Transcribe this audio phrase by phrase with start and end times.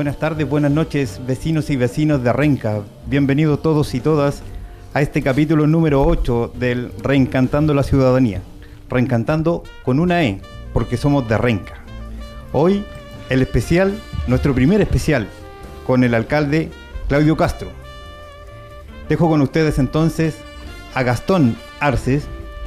[0.00, 2.80] Buenas tardes, buenas noches, vecinos y vecinos de Renca.
[3.04, 4.40] Bienvenidos todos y todas
[4.94, 8.40] a este capítulo número 8 del Reencantando la Ciudadanía.
[8.88, 10.40] Reencantando con una E,
[10.72, 11.84] porque somos de Renca.
[12.54, 12.82] Hoy,
[13.28, 13.92] el especial,
[14.26, 15.28] nuestro primer especial,
[15.86, 16.70] con el alcalde
[17.06, 17.68] Claudio Castro.
[19.06, 20.34] Dejo con ustedes entonces
[20.94, 22.24] a Gastón Arces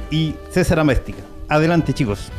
[0.08, 1.24] y César Améstica.
[1.48, 2.30] Adelante, chicos.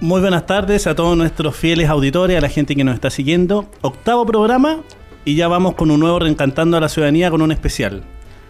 [0.00, 3.66] Muy buenas tardes a todos nuestros fieles auditores, a la gente que nos está siguiendo.
[3.82, 4.80] Octavo programa
[5.26, 8.02] y ya vamos con un nuevo Reencantando a la Ciudadanía con un especial.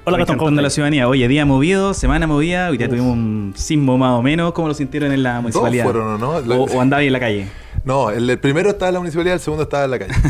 [0.05, 0.36] Hola, Gastón.
[0.36, 1.08] Reencantando a la Ciudadanía.
[1.08, 2.70] Oye, día movido, semana movida.
[2.70, 4.52] Hoy día tuvimos un sismo más o menos.
[4.52, 5.86] ¿Cómo lo sintieron en la municipalidad?
[5.86, 6.55] Dos fueron, ¿no?
[6.55, 7.48] O, o andaba ahí en la calle.
[7.84, 10.14] No, el, primero estaba en la municipalidad, el segundo estaba en la calle.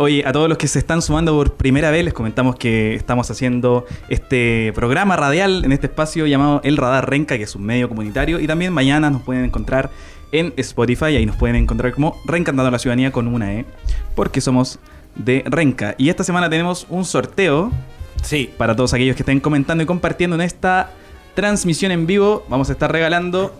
[0.00, 3.28] Oye, a todos los que se están sumando por primera vez, les comentamos que estamos
[3.32, 7.88] haciendo este programa radial en este espacio llamado El Radar Renca, que es un medio
[7.88, 8.38] comunitario.
[8.38, 9.90] Y también mañana nos pueden encontrar
[10.30, 13.64] en Spotify, ahí nos pueden encontrar como Reencantando a la Ciudadanía con una E,
[14.14, 14.78] porque somos
[15.16, 15.96] de Renca.
[15.98, 17.72] Y esta semana tenemos un sorteo.
[18.22, 18.50] Sí.
[18.56, 20.92] Para todos aquellos que estén comentando y compartiendo en esta
[21.34, 23.52] transmisión en vivo, vamos a estar regalando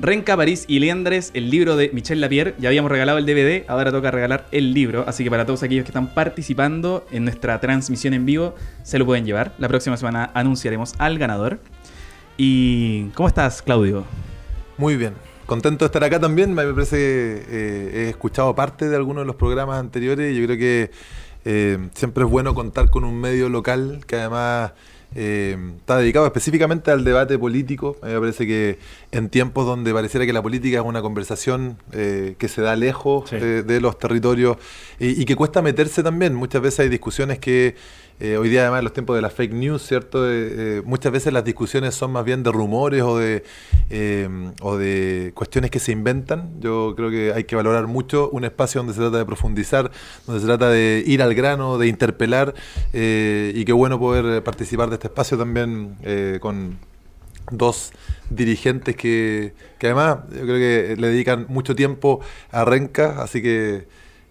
[0.00, 2.54] Renca, París y Leandres, el libro de Michel Lapierre.
[2.58, 5.04] Ya habíamos regalado el DVD, ahora toca regalar el libro.
[5.08, 8.54] Así que para todos aquellos que están participando en nuestra transmisión en vivo,
[8.84, 9.54] se lo pueden llevar.
[9.58, 11.58] La próxima semana anunciaremos al ganador.
[12.36, 14.04] ¿Y cómo estás, Claudio?
[14.76, 15.14] Muy bien.
[15.46, 16.54] Contento de estar acá también.
[16.54, 20.36] Me parece que eh, he escuchado parte de algunos de los programas anteriores.
[20.36, 20.90] Yo creo que
[21.44, 24.72] eh, siempre es bueno contar con un medio local que además
[25.14, 27.96] eh, está dedicado específicamente al debate político.
[28.02, 28.78] A mí me parece que
[29.10, 33.30] en tiempos donde pareciera que la política es una conversación eh, que se da lejos
[33.30, 34.58] de, los territorios
[34.98, 36.34] y, que cuesta meterse también.
[36.34, 37.74] Muchas veces hay discusiones que
[38.20, 40.26] eh, hoy día además en los tiempos de la fake news, ¿cierto?
[40.84, 43.44] muchas veces las discusiones son más bien de rumores o de,
[44.60, 46.60] o de cuestiones que se inventan.
[46.60, 49.90] Yo creo que hay que valorar mucho un espacio donde se trata de profundizar,
[50.26, 52.54] donde se trata de ir al grano, de interpelar
[52.92, 55.96] y qué bueno poder participar de este espacio también
[56.40, 56.78] con
[57.50, 57.92] dos
[58.30, 62.20] dirigentes que, además yo creo que le dedican mucho tiempo
[62.50, 63.86] a Renca, así que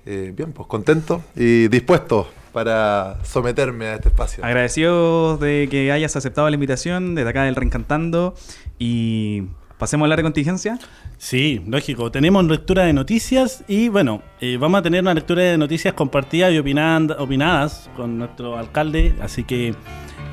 [0.05, 4.43] eh, bien, pues contento y dispuesto para someterme a este espacio.
[4.43, 8.35] Agradecido de que hayas aceptado la invitación desde acá del Reencantando
[8.79, 9.43] y
[9.77, 10.79] pasemos a la contingencia.
[11.17, 12.11] Sí, lógico.
[12.11, 16.51] Tenemos lectura de noticias y bueno, eh, vamos a tener una lectura de noticias compartidas
[16.53, 19.75] y opinadas con nuestro alcalde, así que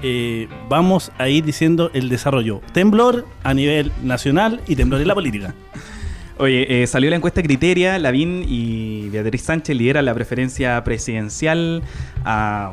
[0.02, 2.60] eh, vamos a ir diciendo el desarrollo.
[2.72, 5.54] Temblor a nivel nacional y temblor en la política.
[6.37, 11.83] Oye, eh, salió la encuesta Criteria, Lavín y Beatriz Sánchez lideran la preferencia presidencial.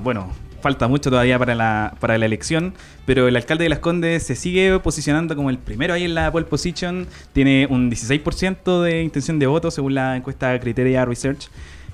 [0.03, 2.73] bueno, falta mucho todavía para la, para la elección,
[3.05, 6.31] pero el alcalde de Las Condes se sigue posicionando como el primero ahí en la
[6.31, 11.49] pole position, tiene un 16% de intención de voto según la encuesta Criteria Research,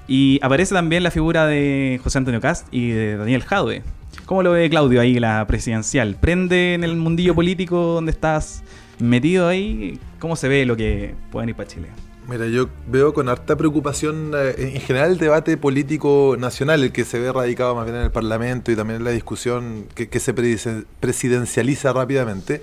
[0.07, 3.83] y aparece también la figura de José Antonio Cast y de Daniel Jadwe.
[4.25, 6.15] ¿Cómo lo ve Claudio ahí la presidencial?
[6.15, 8.63] ¿Prende en el mundillo político donde estás
[8.99, 9.99] metido ahí?
[10.19, 11.87] ¿Cómo se ve lo que pueden ir para Chile?
[12.27, 17.05] Mira, yo veo con harta preocupación eh, en general el debate político nacional, el que
[17.05, 20.33] se ve radicado más bien en el Parlamento y también en la discusión que, se
[20.33, 22.61] presidencializa rápidamente.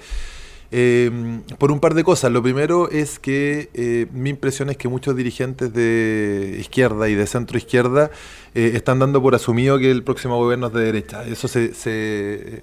[0.71, 2.33] Eh, por un par de cosas.
[2.33, 7.27] Lo primero es que eh, mi impresión es que muchos dirigentes de izquierda y de
[7.27, 8.11] centro izquierda
[8.55, 11.25] están dando por asumido que el próximo gobierno es de derecha.
[11.25, 12.63] Eso se,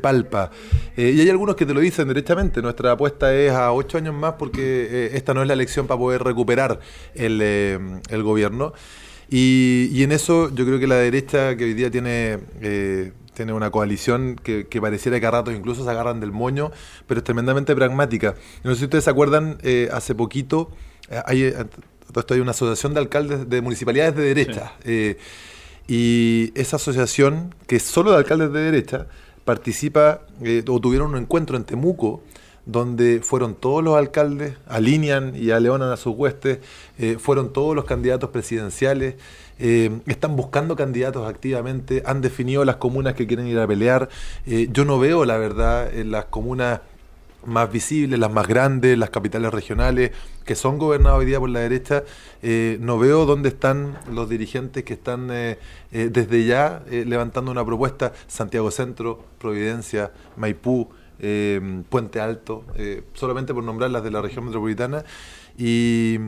[0.00, 0.50] palpa.
[0.96, 2.62] y hay algunos que te lo dicen directamente.
[2.62, 6.22] Nuestra apuesta es a ocho años más porque esta no es la elección para poder
[6.22, 6.80] recuperar
[7.14, 8.72] el, el gobierno.
[9.32, 12.40] Y, y, en eso yo creo que la derecha que hoy día tiene
[13.40, 16.72] tiene una coalición que, pareciera que a ratos incluso se agarran del moño,
[17.06, 18.34] pero es tremendamente pragmática.
[18.64, 20.70] No sé si ustedes se acuerdan, eh, hace poquito
[21.08, 21.54] eh, hay, eh,
[22.14, 24.72] esto hay una asociación de alcaldes de municipalidades de derecha.
[25.88, 29.06] y esa asociación, que es solo de alcaldes de derecha,
[29.50, 30.20] participa
[30.68, 32.22] o tuvieron un encuentro en Temuco
[32.66, 36.60] donde fueron todos los alcaldes, alinean y aleonan a sus huestes,
[37.18, 39.16] fueron todos los candidatos presidenciales,
[39.62, 44.08] eh, están buscando candidatos activamente, han definido las comunas que quieren ir a pelear.
[44.46, 46.80] Eh, yo no veo, la verdad, en las comunas
[47.44, 50.12] más visibles, las más grandes, las capitales regionales,
[50.50, 52.02] que son gobernadas hoy día por la derecha,
[52.42, 58.72] eh, no veo dónde están los dirigentes que están desde ya levantando una propuesta, Santiago
[58.72, 60.88] Centro, Providencia, Maipú,
[61.88, 62.64] Puente Alto,
[63.14, 65.04] solamente por nombrar las de la región metropolitana.
[65.56, 66.18] Y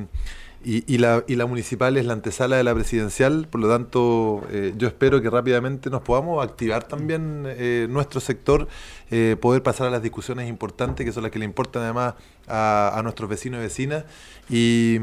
[0.64, 4.72] y, la, y la municipal es la antesala de la presidencial, por lo tanto eh,
[4.76, 8.68] yo espero que rápidamente nos podamos activar también eh, nuestro sector,
[9.10, 12.14] eh, poder pasar a las discusiones importantes, que son las que le importan además
[12.48, 14.04] a, nuestros vecinos y vecinas,
[14.48, 14.98] y,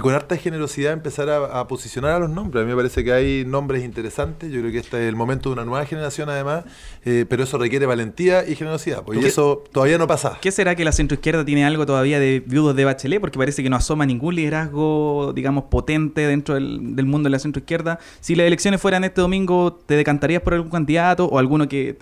[0.00, 2.62] con harta generosidad empezar a, posicionar a los nombres.
[2.62, 5.48] A mí me parece que hay nombres interesantes, yo creo que este es el momento
[5.48, 6.64] de una nueva generación además,
[7.02, 10.38] pero eso requiere valentía y generosidad, pues, y eso todavía no pasa.
[10.40, 13.20] ¿Qué será que la centroizquierda tiene algo todavía de viudos de Bachelet?
[13.20, 14.93] Porque parece que no asoma ningún liderazgo
[15.34, 17.98] digamos, potente dentro del, mundo de la centroizquierda.
[18.20, 21.92] Si las elecciones fueran este domingo, ¿te decantarías por algún candidato o alguno que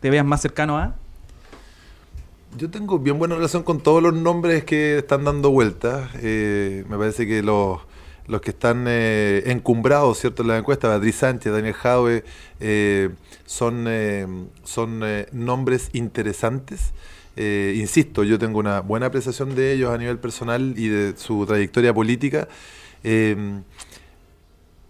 [0.00, 0.94] te, veas más cercano a?
[2.56, 6.10] Yo tengo bien buena relación con todos los nombres que están dando vueltas.
[6.22, 7.80] Eh, me parece que los,
[8.26, 12.24] los que están eh, encumbrados, ¿cierto?, en la encuesta, Beatriz Sánchez, Daniel Jaue,
[12.60, 13.10] eh,
[13.44, 13.86] son,
[14.64, 15.02] son
[15.32, 16.92] nombres interesantes.
[17.40, 21.46] Eh, insisto, yo tengo una buena apreciación de ellos a nivel personal y de su
[21.46, 22.48] trayectoria política,
[23.04, 23.62] em,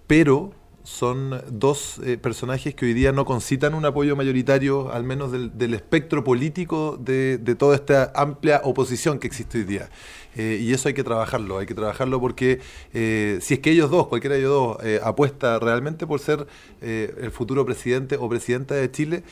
[0.06, 0.52] pero
[0.82, 5.74] son dos eh, personajes que hoy día no concitan un apoyo mayoritario, al menos del,
[5.74, 9.90] espectro político de, toda esta amplia oposición que existe hoy día.
[10.34, 12.60] Eh, y eso hay que trabajarlo, hay que trabajarlo porque
[12.92, 16.46] si es que ellos dos, cualquiera de ellos dos, apuesta realmente por ser
[16.80, 19.22] el futuro presidente o presidenta de Chile,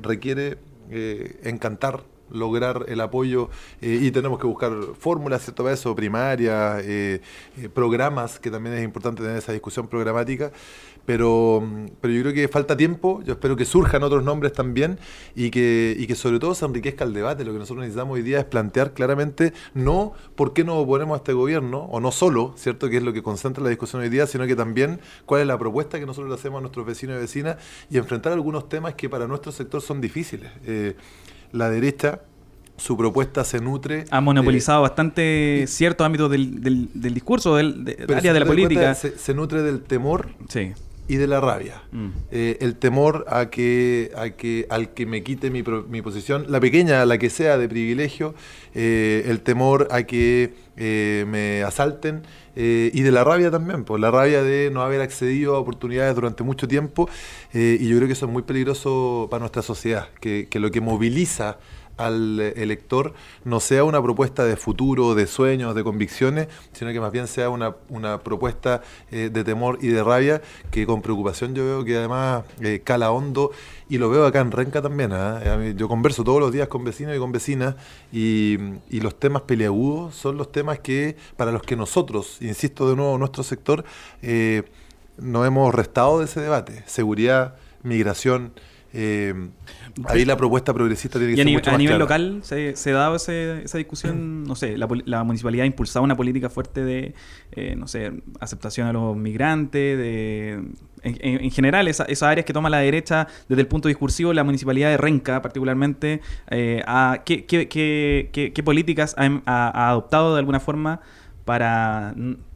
[0.00, 0.56] requiere
[1.42, 3.50] encantar lograr el apoyo
[3.80, 5.62] eh, y tenemos que buscar fórmulas, ¿cierto?
[5.62, 7.20] Para eso, primarias, eh,
[7.58, 10.52] eh, programas, que también es importante tener esa discusión programática,
[11.06, 11.62] pero,
[12.00, 14.98] pero yo creo que falta tiempo, yo espero que surjan otros nombres también
[15.34, 17.44] y que, y que sobre todo se enriquezca el debate.
[17.44, 21.18] Lo que nosotros necesitamos hoy día es plantear claramente no por qué nos oponemos a
[21.18, 22.88] este gobierno, o no solo, ¿cierto?
[22.88, 25.58] Que es lo que concentra la discusión hoy día, sino que también cuál es la
[25.58, 27.56] propuesta que nosotros le hacemos a nuestros vecinos y vecinas
[27.90, 30.50] y enfrentar algunos temas que para nuestro sector son difíciles
[31.54, 32.20] la derecha
[32.76, 34.04] su propuesta se nutre.
[34.10, 38.94] Ha monopolizado bastante ciertos ámbitos del, del, discurso, del, área de la política.
[38.94, 40.30] Se, nutre del temor
[41.06, 41.82] y de la rabia.
[41.92, 42.08] Mm.
[42.30, 46.60] Eh, el temor a que, a que al que me quite mi, mi posición, la
[46.60, 48.34] pequeña, la que sea de privilegio,
[48.74, 52.22] eh, el temor a que eh, me asalten.
[52.56, 56.44] y de la rabia también, por la rabia de no haber accedido a oportunidades durante
[56.44, 57.08] mucho tiempo,
[57.52, 60.80] y yo creo que eso es muy peligroso para nuestra sociedad, que, que lo que
[60.80, 61.58] moviliza
[61.96, 63.14] al elector
[63.44, 67.50] no sea una propuesta de futuro, de sueños, de convicciones, sino que más bien sea
[67.50, 71.96] una, una propuesta eh, de temor y de rabia que con preocupación yo veo que
[71.96, 73.50] además eh, cala hondo
[73.88, 75.12] y lo veo acá en Renca también.
[75.12, 75.40] ¿ah?
[75.76, 77.76] Yo converso todos los días con vecinos y con vecinas
[78.12, 78.58] y,
[79.04, 83.42] los temas peleagudos son los temas que para los que nosotros, insisto de nuevo, nuestro
[83.42, 83.84] sector,
[84.22, 84.62] eh,
[85.18, 86.82] no hemos restado de ese debate.
[86.86, 88.54] Seguridad, migración,
[88.96, 89.34] eh,
[90.04, 93.16] ahí la propuesta progresista tiene que ser mucho a nivel local se, se ha dado
[93.16, 97.14] esa discusión, no sé, la, municipalidad ha impulsado una política fuerte de,
[97.52, 100.62] eh, no sé, aceptación a los migrantes, de
[101.02, 104.96] en, general esas áreas que toma la derecha desde el punto discursivo, la municipalidad de
[104.96, 106.20] Renca particularmente,
[106.50, 106.82] eh,
[107.24, 111.00] ¿qué, qué, qué, qué, políticas ha adoptado de alguna forma
[111.44, 112.14] para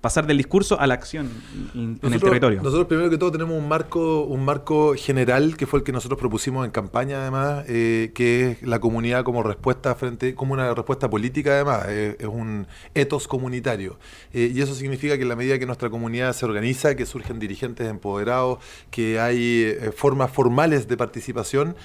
[0.08, 1.28] pasar del discurso a la acción
[1.74, 2.62] en, el territorio.
[2.62, 6.18] Nosotros primero que todo tenemos un marco, un marco general que fue el que nosotros
[6.18, 11.10] propusimos en campaña además, eh, que es la comunidad como respuesta frente, como una respuesta
[11.10, 13.98] política además, eh, es un etos comunitario.
[14.32, 17.38] Eh, y eso significa que en la medida que nuestra comunidad se organiza, que surgen
[17.38, 21.76] dirigentes empoderados, que hay formas formales de participación,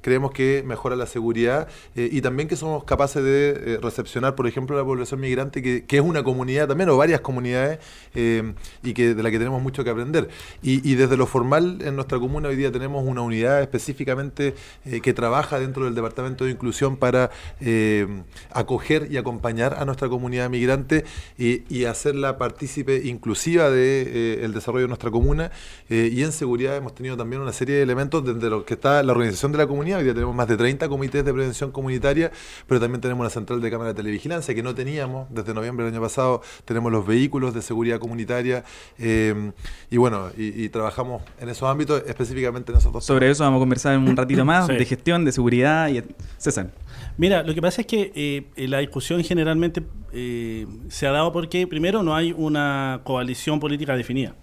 [0.00, 4.84] creemos que mejora la seguridad y también que somos capaces de recepcionar, por ejemplo, la
[4.84, 7.78] población migrante, que, que es una comunidad también, o varias comunidades
[8.14, 10.28] eh, y que de la que tenemos mucho que aprender.
[10.62, 14.54] Y, desde lo formal, en nuestra comuna hoy día tenemos una unidad específicamente
[14.84, 17.30] eh, que trabaja dentro del Departamento de Inclusión para
[17.60, 18.06] eh,
[18.50, 21.04] acoger y acompañar a nuestra comunidad migrante
[21.38, 25.52] y, hacerla partícipe inclusiva del el desarrollo de nuestra comuna.
[25.88, 29.12] y en seguridad hemos tenido también una serie de elementos desde los que está la
[29.12, 29.98] organización de la comunidad.
[29.98, 32.32] Hoy día tenemos más de 30 comités de prevención comunitaria,
[32.66, 35.94] pero también tenemos una central de cámara de televigilancia que no teníamos desde noviembre del
[35.94, 36.42] año pasado.
[36.64, 38.64] Tenemos los vehículos de seguridad comunitaria
[38.98, 39.52] eh,
[39.90, 43.04] y bueno, y, trabajamos en esos ámbitos, específicamente en esos dos.
[43.04, 46.02] Sobre eso vamos a conversar en un ratito más, de gestión, de seguridad y
[46.38, 46.70] César.
[47.18, 51.66] Mira, lo que pasa es que eh, la discusión generalmente eh, se ha dado porque
[51.66, 54.34] primero no hay una coalición política definida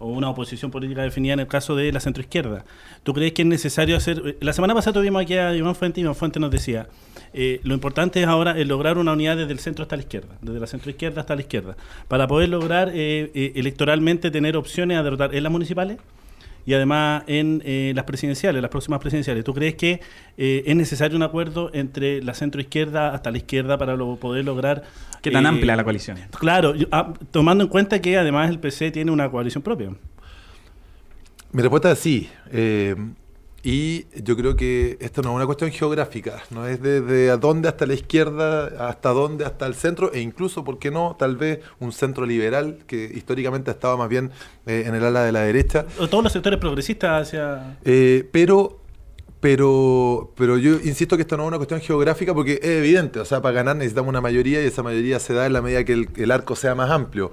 [0.00, 2.64] o una oposición política definida en el caso de la centroizquierda.
[3.04, 4.36] ¿Tú crees que es necesario hacer...
[4.40, 6.88] La semana pasada tuvimos aquí a Iván Fuente y Iván Fuente nos decía,
[7.32, 10.36] eh, lo importante es ahora es lograr una unidad desde el centro hasta la izquierda,
[10.40, 11.76] desde la centroizquierda hasta la izquierda,
[12.08, 15.98] para poder lograr eh, eh, electoralmente tener opciones a derrotar en las municipales
[16.66, 19.44] y además en eh, las presidenciales, las próximas presidenciales.
[19.44, 20.00] ¿Tú crees que
[20.36, 24.82] eh, es necesario un acuerdo entre la centroizquierda hasta la izquierda para lo- poder lograr...
[25.22, 26.18] ¿Qué tan eh, amplia la coalición?
[26.38, 29.90] Claro, yo- ah, tomando en cuenta que además el PC tiene una coalición propia.
[31.52, 32.28] Mi respuesta es sí.
[33.62, 37.68] Y yo creo que esto no es una cuestión geográfica, no es desde a dónde
[37.68, 41.16] hasta la izquierda, hasta dónde hasta el centro, e incluso, ¿por qué no?
[41.18, 44.30] Tal vez un centro liberal que históricamente ha estado más bien
[44.66, 45.84] eh, en el ala de la derecha.
[45.98, 47.76] O Todos los sectores progresistas hacia...
[47.84, 48.80] Eh, pero,
[49.40, 53.26] pero, pero yo insisto que esto no es una cuestión geográfica porque es evidente, o
[53.26, 55.92] sea, para ganar necesitamos una mayoría y esa mayoría se da en la medida que
[55.92, 57.30] el, el arco sea más amplio.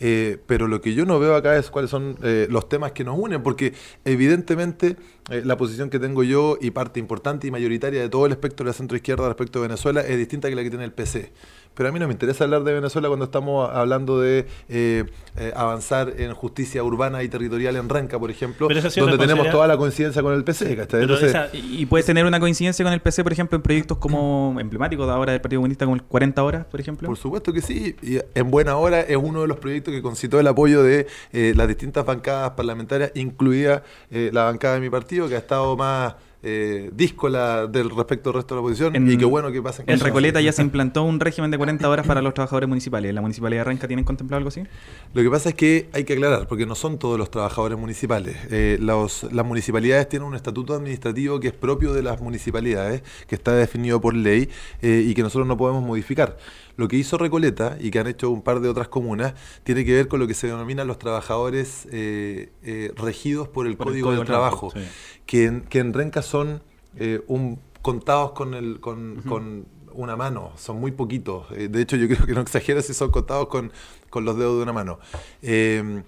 [0.00, 3.04] Eh, pero lo que yo no veo acá es cuáles son eh, los temas que
[3.04, 3.72] nos unen, porque
[4.04, 4.96] evidentemente
[5.30, 8.64] eh, la posición que tengo yo y parte importante y mayoritaria de todo el espectro
[8.64, 11.32] de la centroizquierda respecto de Venezuela es distinta que la que tiene el PC.
[11.74, 15.04] Pero a mí no me interesa hablar de Venezuela cuando estamos hablando de eh,
[15.36, 19.66] eh, avanzar en justicia urbana y territorial en Renca, por ejemplo, donde tenemos considera- toda
[19.68, 20.72] la coincidencia con el PC.
[20.72, 24.56] Entonces, esa- Y puedes tener una coincidencia con el PC, por ejemplo, en proyectos como
[24.58, 27.06] emblemáticos de ahora del Partido Comunista, como el 40 Horas, por ejemplo.
[27.06, 27.94] Por supuesto que sí.
[28.02, 31.68] Y en buena hora es uno de los proyectos que concitó el apoyo de las
[31.68, 37.66] distintas bancadas parlamentarias, incluida la bancada de mi partido, que ha estado más eh, díscola
[37.66, 38.94] del respecto al resto de la oposición.
[38.94, 41.88] En- y qué bueno que pasen En Recoleta ya se implantó un régimen de 40
[41.88, 43.12] horas para los trabajadores municipales.
[43.12, 44.62] ¿La municipalidad de Renca tienen contemplado algo así?
[45.14, 48.36] Lo que pasa es que hay que aclarar, porque no son todos los trabajadores municipales.
[48.50, 53.34] Eh, los- las municipalidades tienen un estatuto administrativo que es propio de las municipalidades, que
[53.34, 54.48] está definido por ley
[54.80, 56.36] eh, y que nosotros no podemos modificar.
[56.78, 59.92] Lo que hizo Recoleta y que han hecho un par de otras comunas tiene que
[59.92, 63.92] ver con lo que se denominan los trabajadores eh, eh, regidos por el Por el
[63.92, 64.80] Código Código del Trabajo, sí.
[65.26, 66.62] que, en, que en Renca son
[66.96, 71.50] eh, un, contados con, el, con, con una mano, son muy poquitos.
[71.50, 73.72] De hecho, yo creo que no exagero si son contados con,
[74.08, 75.00] con los dedos de una mano.
[75.42, 76.02] Eh,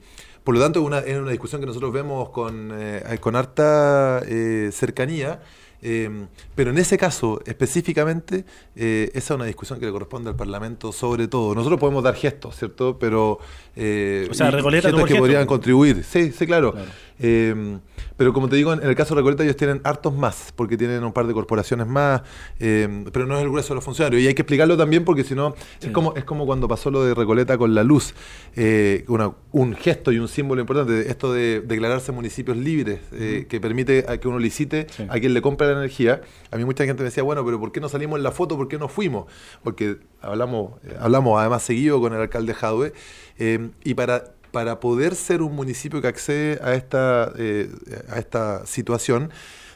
[0.45, 4.23] por lo tanto, es una, es una discusión que nosotros vemos con, eh, con harta
[4.27, 5.43] eh, cercanía.
[5.82, 8.44] Eh, pero en ese caso específicamente,
[8.76, 11.54] eh, esa es una discusión que le corresponde al Parlamento sobre todo.
[11.54, 12.99] Nosotros podemos dar gestos, ¿cierto?
[12.99, 13.38] Pero...
[13.76, 16.04] eh, O sea, gestos que podrían contribuir.
[16.04, 16.72] Sí, sí, claro.
[16.72, 16.90] Claro.
[17.23, 17.79] Eh,
[18.17, 21.05] pero como te digo, en el caso de Recoleta ellos tienen hartos más, porque tienen
[21.05, 22.23] un par de corporaciones más,
[22.59, 24.23] eh, pero no es el grueso de los funcionarios.
[24.23, 25.87] Y hay que explicarlo también porque si no, Sí.
[25.89, 28.15] es, como, es como cuando pasó lo de Recoleta con la luz,
[28.57, 33.61] eh, una- un gesto y un símbolo importante, esto de declararse municipios libres, eh, que
[33.61, 35.07] permite a que uno licite Sí.
[35.09, 36.23] a quien le compra la energía.
[36.50, 38.57] A mí mucha gente me decía, bueno, pero ¿por qué no salimos en la foto?
[38.57, 39.27] ¿Por qué no fuimos?
[39.62, 42.93] Porque hablamos, eh, hablamos además seguido con el alcalde Jadwe,
[43.39, 47.71] eh, y para para poder ser un municipio que accede a esta, eh,
[48.09, 49.30] a esta situación,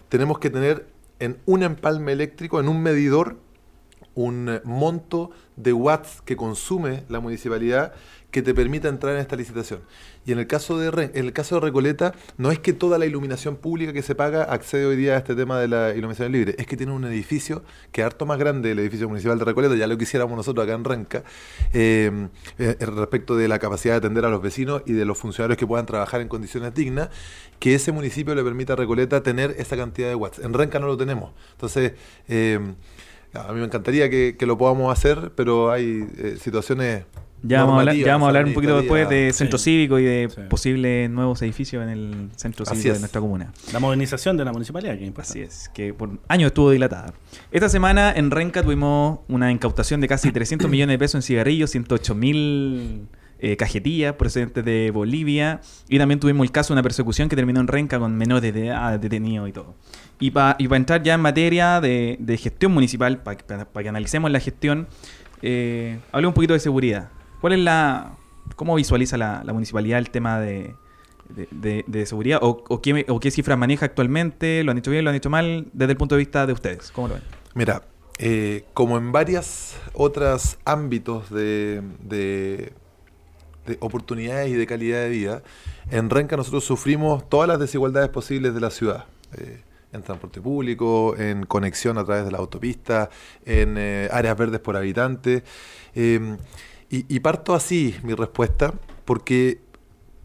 [0.09, 0.87] tenemos que tener
[1.19, 3.37] en un empalme eléctrico, en un medidor,
[4.15, 7.93] un monto de watts que consume la municipalidad
[8.31, 9.81] que te permita entrar en esta licitación.
[10.27, 12.99] Y en el caso de Re- en el caso de Recoleta, no es que toda
[12.99, 16.33] la iluminación pública que se paga accede hoy día a este tema de la iluminación
[16.33, 17.63] libre, es que tiene un edificio
[17.93, 20.75] que es harto más grande el edificio municipal de Recoleta, ya lo quisiéramos nosotros acá
[20.75, 21.25] en Renca,
[21.73, 22.29] eh,
[22.59, 25.67] eh, respecto de la capacidad de atender a los vecinos y de los funcionarios que
[25.67, 27.11] puedan trabajar en condiciones dignas,
[27.59, 30.39] que ese municipio le permita a Recoleta tener esa cantidad de watts.
[30.39, 31.33] En Renca no lo tenemos.
[31.53, 31.93] Entonces,
[32.29, 32.59] eh,
[33.35, 36.07] a mí me encantaría que, lo podamos hacer, pero hay
[36.41, 37.05] situaciones.
[37.47, 39.65] Ya vamos, a hablar, ya vamos a hablar un poquito después de centro Sí.
[39.65, 40.41] cívico y de Sí.
[40.49, 43.01] posibles nuevos edificios en el centro Así cívico de es.
[43.01, 43.53] nuestra comuna.
[43.73, 45.45] La modernización de la municipalidad, que es Así importante.
[45.45, 47.13] es, que por años estuvo dilatada.
[47.53, 51.71] Esta semana en Renca tuvimos una incautación de casi 300 millones de pesos en cigarrillos,
[51.71, 53.09] 108 mil
[53.41, 55.61] eh, cajetillas procedentes de Bolivia
[55.91, 58.69] y también tuvimos el caso de una persecución que terminó en Renca con menores de
[58.69, 59.75] edad detenidos y todo.
[60.19, 64.87] Y para entrar ya en materia de, de gestión municipal, para que analicemos la gestión,
[65.43, 67.11] eh, hablemos un poquito de seguridad.
[67.45, 68.17] ¿Cuál es la...
[68.57, 70.75] ¿Cómo visualiza la, la municipalidad el tema de,
[71.51, 72.39] de, seguridad?
[72.41, 74.65] ¿O, qué, o cifras maneja actualmente?
[74.65, 75.67] ¿Lo han hecho bien, lo han hecho mal?
[75.75, 77.23] Desde el punto de vista de ustedes, ¿cómo lo ven?
[77.53, 77.83] Mira,
[78.19, 82.73] eh, como en varios otros ámbitos de, de-
[83.67, 85.43] de oportunidades y de calidad de vida,
[85.91, 89.05] en Renca nosotros sufrimos todas las desigualdades posibles de la ciudad.
[89.37, 89.61] Eh,
[89.93, 93.11] en transporte público, en conexión a través de la autopista,
[93.45, 95.45] en eh, áreas verdes por habitante.
[96.95, 98.73] Y, y parto así mi respuesta,
[99.05, 99.59] porque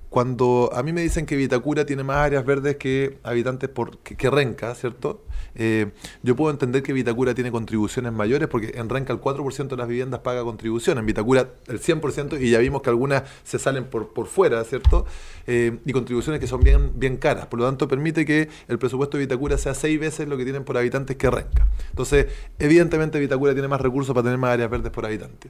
[0.10, 4.16] cuando a mí me dicen que Vitacura tiene más áreas verdes que habitantes por, que,
[4.16, 5.24] que Renca, ¿cierto?
[5.56, 9.78] Eh, yo puedo entender que Vitacura tiene contribuciones mayores porque en Renca el 4% de
[9.78, 13.86] las viviendas paga contribución, en Vitacura el 100% y ya vimos que algunas se salen
[13.86, 15.08] por, por fuera, ¿cierto?
[15.48, 17.48] Eh, y contribuciones que son bien, bien caras.
[17.48, 20.64] Por lo tanto, permite que el presupuesto de Vitacura sea seis veces lo que tienen
[20.64, 21.68] por habitantes que Renca.
[21.90, 22.28] Entonces,
[22.60, 25.50] evidentemente Vitacura tiene más recursos para tener más áreas verdes por habitante.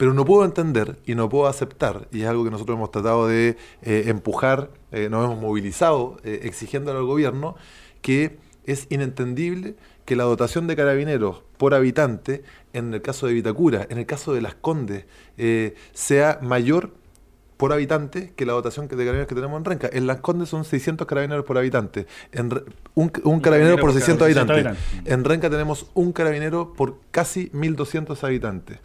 [0.00, 3.28] Pero no puedo entender y no puedo aceptar, y es algo que nosotros hemos tratado
[3.28, 7.54] de eh, empujar eh, nos hemos movilizado eh, exigiendo al gobierno
[8.00, 9.74] que es inentendible
[10.06, 12.42] que la dotación de carabineros por habitante,
[12.72, 15.04] en el caso de Vitacura, en el caso de Las Condes,
[15.36, 16.92] eh, sea mayor
[17.58, 19.90] por habitante que la dotación de carabineros que tenemos en Renca.
[19.92, 22.06] En Las Condes son 600 carabineros por habitante.
[22.32, 22.62] En Re-
[22.94, 24.78] un, un carabinero por 600 600 habitantes.
[24.78, 25.12] habitantes.
[25.12, 28.78] En Renca tenemos un carabinero por casi 1.200 habitantes.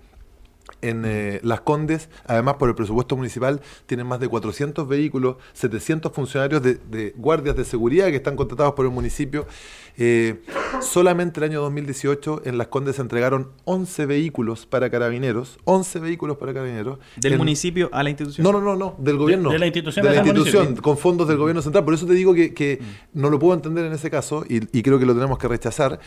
[0.89, 6.11] En eh, Las Condes, además por el presupuesto municipal, tienen más de 400 vehículos, 700
[6.11, 9.45] funcionarios de, de guardias de seguridad que están contratados por el municipio.
[9.97, 10.41] Eh,
[10.81, 16.37] solamente el año 2018 en Las Condes se entregaron 11 vehículos para carabineros, 11 vehículos
[16.37, 16.99] para carabineros.
[17.15, 18.43] Del En- municipio a la institución.
[18.43, 19.51] no, no, no, no, del gobierno.
[19.51, 20.83] de la institución De la institución, municipio.
[20.83, 21.85] con fondos del gobierno central.
[21.85, 22.79] Por eso te digo que, que
[23.13, 25.99] no lo puedo entender en ese caso y, y creo que lo tenemos que rechazar.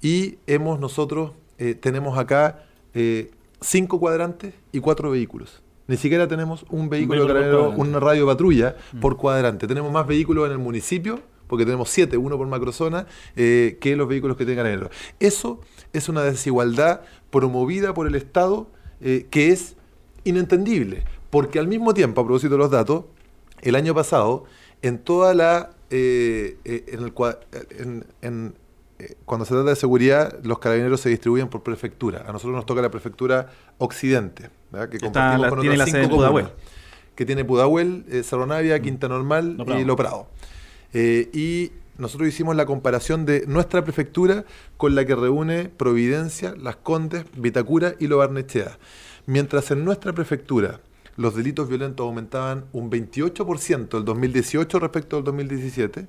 [0.00, 2.64] Y hemos nosotros, eh, tenemos acá
[2.94, 3.30] eh,
[3.64, 5.62] cinco cuadrantes y cuatro vehículos.
[5.86, 7.80] Ni siquiera tenemos un vehículo, carabinero, cuadrante.
[7.90, 9.66] una radio patrulla por cuadrante.
[9.66, 13.06] Tenemos más vehículos en el municipio, porque tenemos siete, uno por macrozona,
[13.36, 14.90] eh, que los vehículos que tienen carabineros.
[15.20, 15.60] Eso
[15.92, 18.66] es una desigualdad promovida por el Estado
[19.00, 19.76] eh, que es
[20.24, 23.04] inentendible, porque al mismo tiempo, a propósito de los datos,
[23.60, 24.44] el año pasado,
[24.80, 25.70] en toda la...
[25.90, 27.38] eh, eh, en el, cua-
[27.78, 28.54] en- en,
[28.98, 32.24] eh, cuando se trata de seguridad, los carabineros se distribuyen por prefectura.
[32.28, 33.48] A nosotros nos toca la prefectura
[33.78, 34.88] occidente, ¿verdad?
[34.88, 36.46] que compartimos la- con tiene otras la cinco Pudahuel.
[37.14, 40.26] que tiene Pudahuel, eh, Cerro Navia, Quinta Normal y Lo Prado.
[40.92, 44.44] Eh, y nosotros hicimos la comparación de nuestra prefectura
[44.76, 48.78] con la que reúne Providencia, Las Condes, Vitacura y Lo Barnechea.
[49.26, 50.80] Mientras en nuestra prefectura
[51.16, 56.06] los delitos violentos aumentaban un 28% el 2018 respecto al 2017,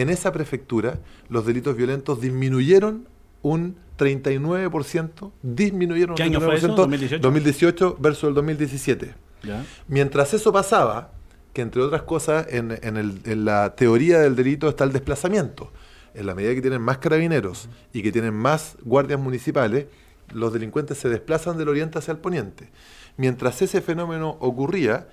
[0.00, 3.06] en esa prefectura los delitos violentos disminuyeron
[3.42, 6.68] un 39%, disminuyeron ¿Qué un año fue eso?
[6.68, 7.22] 39%, 2018.
[7.22, 9.14] 2018 versus el 2017.
[9.42, 9.64] ¿Ya?
[9.86, 11.12] Mientras eso pasaba,
[11.52, 15.72] que entre otras cosas, en, en el- en la teoría del delito está el desplazamiento.
[16.14, 19.86] En la medida que tienen más carabineros y que tienen más guardias municipales,
[20.32, 22.70] los delincuentes se desplazan del oriente hacia el poniente.
[23.16, 25.08] Mientras ese fenómeno ocurría,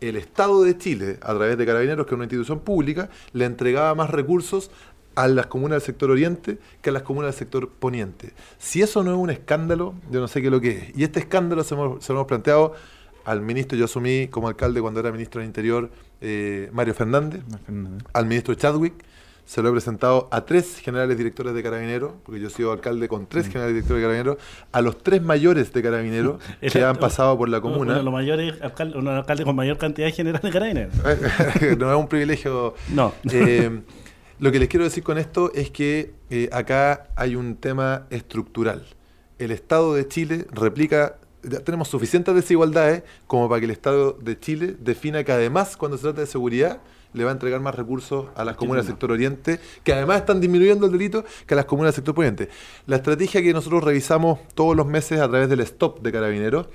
[0.00, 3.94] el Estado de Chile, a través de Carabineros, que es una institución pública, le entregaba
[3.94, 4.70] más recursos
[5.14, 8.34] a las comunas del sector oriente que a las comunas del sector poniente.
[8.58, 10.96] Si eso no es un escándalo, yo no sé qué es lo que es.
[10.96, 12.74] Y este escándalo se, hemos- se lo hemos planteado
[13.24, 17.40] al ministro, yo asumí como alcalde cuando era ministro del Interior, eh, Mario Fernández,
[18.12, 18.94] al ministro Chadwick,
[19.46, 23.06] se lo he presentado a tres generales directores de carabineros, porque yo he sido alcalde
[23.08, 24.36] con tres generales directores de carabineros,
[24.72, 27.94] a los tres mayores de carabineros que han pasado por la Uno comuna.
[27.94, 30.94] de los mayores alcaldes, uno de los alcaldes con mayor cantidad de generales de carabineros.
[31.78, 32.74] no es un privilegio.
[32.92, 33.14] No.
[33.30, 33.80] Eh,
[34.40, 38.84] lo que les quiero decir con esto es que eh, acá hay un tema estructural.
[39.38, 44.38] El Estado de Chile replica, ya tenemos suficientes desigualdades como para que el Estado de
[44.40, 46.80] Chile defina que además cuando se trata de seguridad
[47.16, 50.40] le va a entregar más recursos a las comunas del sector oriente, que además están
[50.40, 52.48] disminuyendo el delito que a las comunas del sector poniente.
[52.86, 56.68] La estrategia que nosotros revisamos todos los meses a través del stop de Carabineros,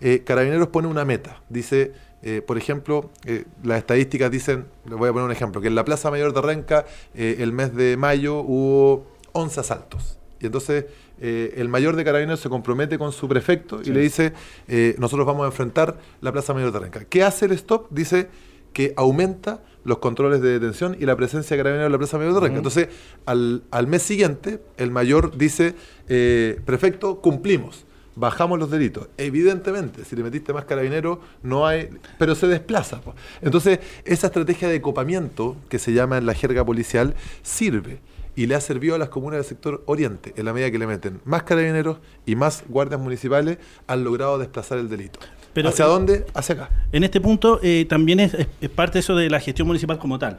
[0.00, 1.42] eh, Carabineros pone una meta.
[1.48, 5.68] Dice, eh, por ejemplo, eh, las estadísticas dicen, les voy a poner un ejemplo, que
[5.68, 10.18] en la Plaza Mayor de Renca el mes de mayo hubo 11 asaltos.
[10.40, 10.84] Y entonces
[11.18, 14.32] eh, el mayor de Carabineros se compromete con su prefecto y le dice,
[14.68, 17.04] eh, nosotros vamos a enfrentar la Plaza Mayor de Renca.
[17.04, 17.86] ¿Qué hace el stop?
[17.90, 18.28] Dice
[18.72, 22.34] que aumenta los controles de detención y la presencia de carabineros en la Plaza Mayor
[22.34, 22.56] de Renca.
[22.56, 22.88] Entonces,
[23.24, 25.74] al, al mes siguiente, el mayor dice,
[26.08, 29.08] eh, prefecto, cumplimos, bajamos los delitos.
[29.16, 33.00] Evidentemente, si le metiste más carabineros, no hay, pero se desplaza.
[33.40, 38.00] Entonces, esa estrategia de copamiento, que se llama en la jerga policial, sirve.
[38.34, 40.86] Y le ha servido a las comunas del sector oriente, en la medida que le
[40.86, 45.20] meten más carabineros y más guardias municipales, han logrado desplazar el delito.
[45.56, 46.24] Pero- ¿Hacia dónde?
[46.34, 46.70] Hacia acá.
[46.92, 50.18] En este punto eh, también es, es- es parte eso de la gestión municipal como
[50.18, 50.38] tal.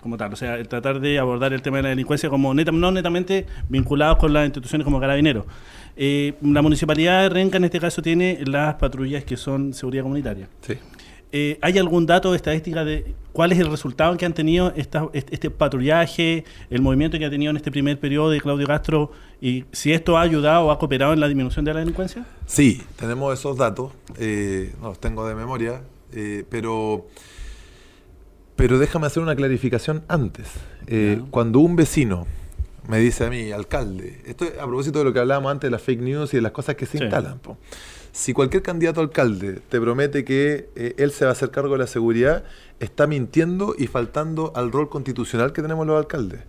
[0.00, 2.70] Como tal, o sea, el tratar de abordar el tema de la delincuencia como neta,
[2.70, 5.44] no netamente vinculados con las instituciones como carabineros.
[5.96, 10.46] Eh, la municipalidad de Renca en este caso tiene las patrullas que son seguridad comunitaria.
[10.60, 10.74] Sí.
[11.30, 15.08] Eh, ¿Hay algún dato de estadística de cuál es el resultado que han tenido esta-
[15.12, 19.12] este, este patrullaje, el movimiento que ha tenido en este primer periodo de Claudio Castro
[19.40, 22.24] y si esto ha ayudado o ha cooperado en la disminución de la delincuencia?
[22.46, 25.82] Sí, tenemos esos datos, eh, no los tengo de memoria,
[26.14, 27.06] eh, pero,
[28.56, 30.46] pero déjame hacer una clarificación antes.
[31.30, 32.26] Cuando un vecino
[32.88, 35.72] me dice a mí, alcalde, esto es a propósito de lo que hablábamos antes de
[35.72, 37.04] las fake news y de las cosas que se Sí.
[37.04, 37.38] instalan.
[37.38, 37.58] po.
[38.12, 41.72] Si cualquier candidato a alcalde te promete que eh, él se va a hacer cargo
[41.72, 42.44] de la seguridad,
[42.80, 46.40] está mintiendo y faltando al rol constitucional que tenemos los alcaldes.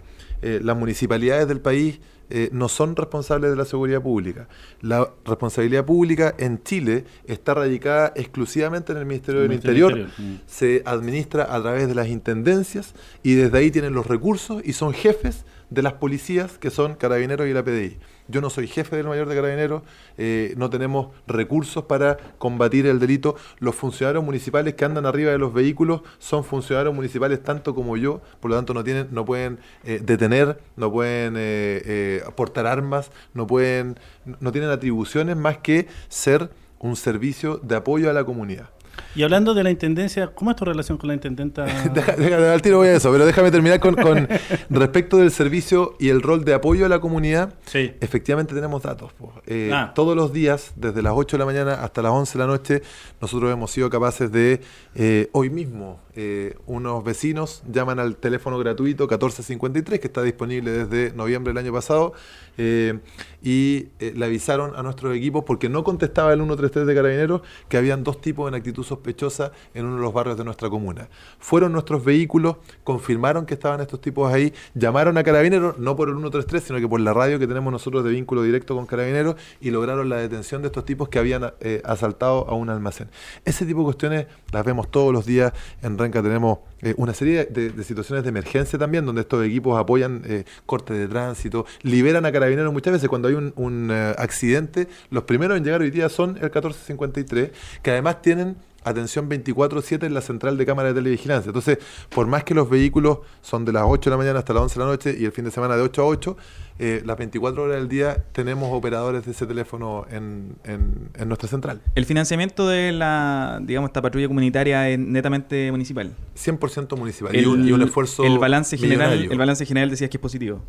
[0.42, 2.00] Eh, las municipalidades del país
[2.32, 4.48] eh, no son responsables de la seguridad pública.
[4.82, 10.10] La responsabilidad pública en Chile está radicada exclusivamente en el Ministerio del Ministerio Interior.
[10.10, 10.42] del Interior, mm.
[10.46, 12.94] Se administra a través de las intendencias
[13.24, 17.48] y desde ahí tienen los recursos y son jefes de las policías que son carabineros
[17.48, 17.98] y la PDI.
[18.30, 19.82] Yo no soy jefe del mayor de carabineros,
[20.18, 23.36] eh, no tenemos recursos para combatir el delito.
[23.60, 28.22] Los funcionarios municipales que andan arriba de los vehículos son funcionarios municipales tanto como yo,
[28.40, 33.48] por lo tanto no tienen, no pueden eh, detener, no pueden eh, aportar armas, no
[33.48, 33.98] pueden,
[34.40, 38.70] no tienen atribuciones más que ser un servicio de apoyo a la comunidad.
[39.16, 41.66] Y hablando de la intendencia, ¿cómo es tu relación con la intendenta?
[41.94, 44.28] Deja, deja- al tiro voy a eso, pero déjame terminar con, con
[44.70, 47.54] respecto del servicio y el rol de apoyo a la comunidad.
[47.66, 47.92] Sí.
[48.02, 49.12] Efectivamente tenemos datos.
[49.48, 49.92] Eh, Ah.
[49.96, 52.82] Todos los días, desde las 8 de la mañana hasta las 11 de la noche,
[53.22, 54.62] nosotros hemos sido capaces de,
[54.96, 61.16] eh, hoy mismo, eh, unos vecinos llaman al teléfono gratuito 1453, que está disponible desde
[61.16, 62.12] noviembre del año pasado,
[62.58, 63.00] eh,
[63.42, 67.78] y eh, le avisaron a nuestros equipos, porque no contestaba el 133 de Carabineros, que
[67.78, 71.08] habían dos tipos en actitud sospechosa en uno de los barrios de nuestra comuna.
[71.40, 76.16] Fueron nuestros vehículos, confirmaron que estaban estos tipos ahí, llamaron a Carabineros, no por el
[76.16, 79.72] 133, sino que por la radio que tenemos nosotros de vínculo directo con Carabineros, y
[79.72, 81.54] lograron la detención de estos tipos que habían
[81.86, 83.08] asaltado a un almacén.
[83.46, 85.54] Ese tipo de cuestiones las vemos todos los días.
[85.82, 90.46] En Tenemos eh, una serie de, situaciones de emergencia también, donde estos equipos apoyan eh,
[90.66, 94.88] cortes de tránsito, liberan a carabineros muchas veces cuando hay un, un, eh, accidente.
[95.10, 100.14] Los primeros en llegar hoy día son el 1453, que además tienen atención 24-7 en
[100.14, 101.50] la central de cámara de televigilancia.
[101.50, 101.78] Entonces,
[102.10, 104.76] por más que los vehículos son de las 8 de la mañana hasta las 11
[104.76, 106.38] de la noche y el fin de semana de 8 a 8,
[106.82, 111.50] eh, las 24 horas del día tenemos operadores de ese teléfono en, en- en nuestra
[111.50, 111.82] central.
[111.96, 116.12] El financiamiento de la, digamos, esta patrulla comunitaria es netamente municipal.
[116.38, 117.36] 100% municipal.
[117.36, 118.24] y, un, y un esfuerzo.
[118.24, 119.32] el balance general, millonario.
[119.32, 120.62] el balance general decías que es positivo.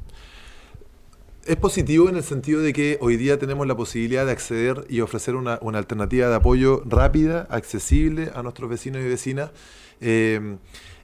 [1.46, 5.00] Es positivo en el sentido de que hoy día tenemos la posibilidad de acceder y
[5.00, 9.50] ofrecer una, una alternativa de apoyo rápida, accesible a nuestros vecinos y vecinas.
[10.02, 10.58] Eh,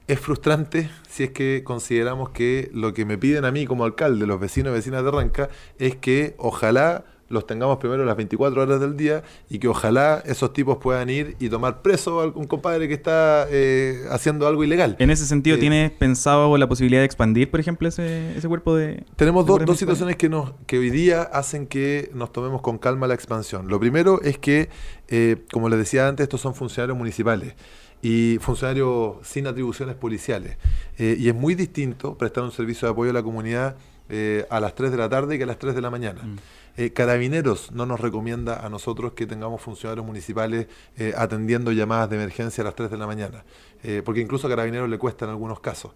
[0.07, 4.27] es frustrante si es que consideramos que lo que me piden a mí como alcalde,
[4.27, 8.79] los vecinos y vecinas de Ranca, es que ojalá los tengamos primero las 24 horas
[8.79, 12.87] del día y que ojalá esos tipos puedan ir y tomar preso a algún compadre
[12.87, 14.95] que está eh, haciendo algo ilegal.
[14.99, 18.75] En ese sentido, Eh, ¿tienes pensado la posibilidad de expandir, por ejemplo, ese, ese cuerpo
[18.75, 19.03] de...
[19.15, 22.77] Tenemos de dos, dos situaciones que, nos, que hoy día hacen que nos tomemos con
[22.77, 23.67] calma la expansión.
[23.67, 24.69] Lo primero es que,
[25.07, 27.55] eh, como les decía antes, estos son funcionarios municipales
[28.01, 30.57] y funcionarios sin atribuciones policiales.
[30.97, 33.75] Eh, y es muy distinto prestar un servicio de apoyo a la comunidad
[34.09, 36.21] eh, a las 3 de la tarde que a las 3 de la mañana.
[36.23, 36.37] Mm.
[36.77, 42.17] Eh, Carabineros no nos recomienda a nosotros que tengamos funcionarios municipales eh, atendiendo llamadas de
[42.17, 43.43] emergencia a las 3 de la mañana,
[43.83, 45.91] eh, porque incluso a Carabineros le cuesta en algunos casos.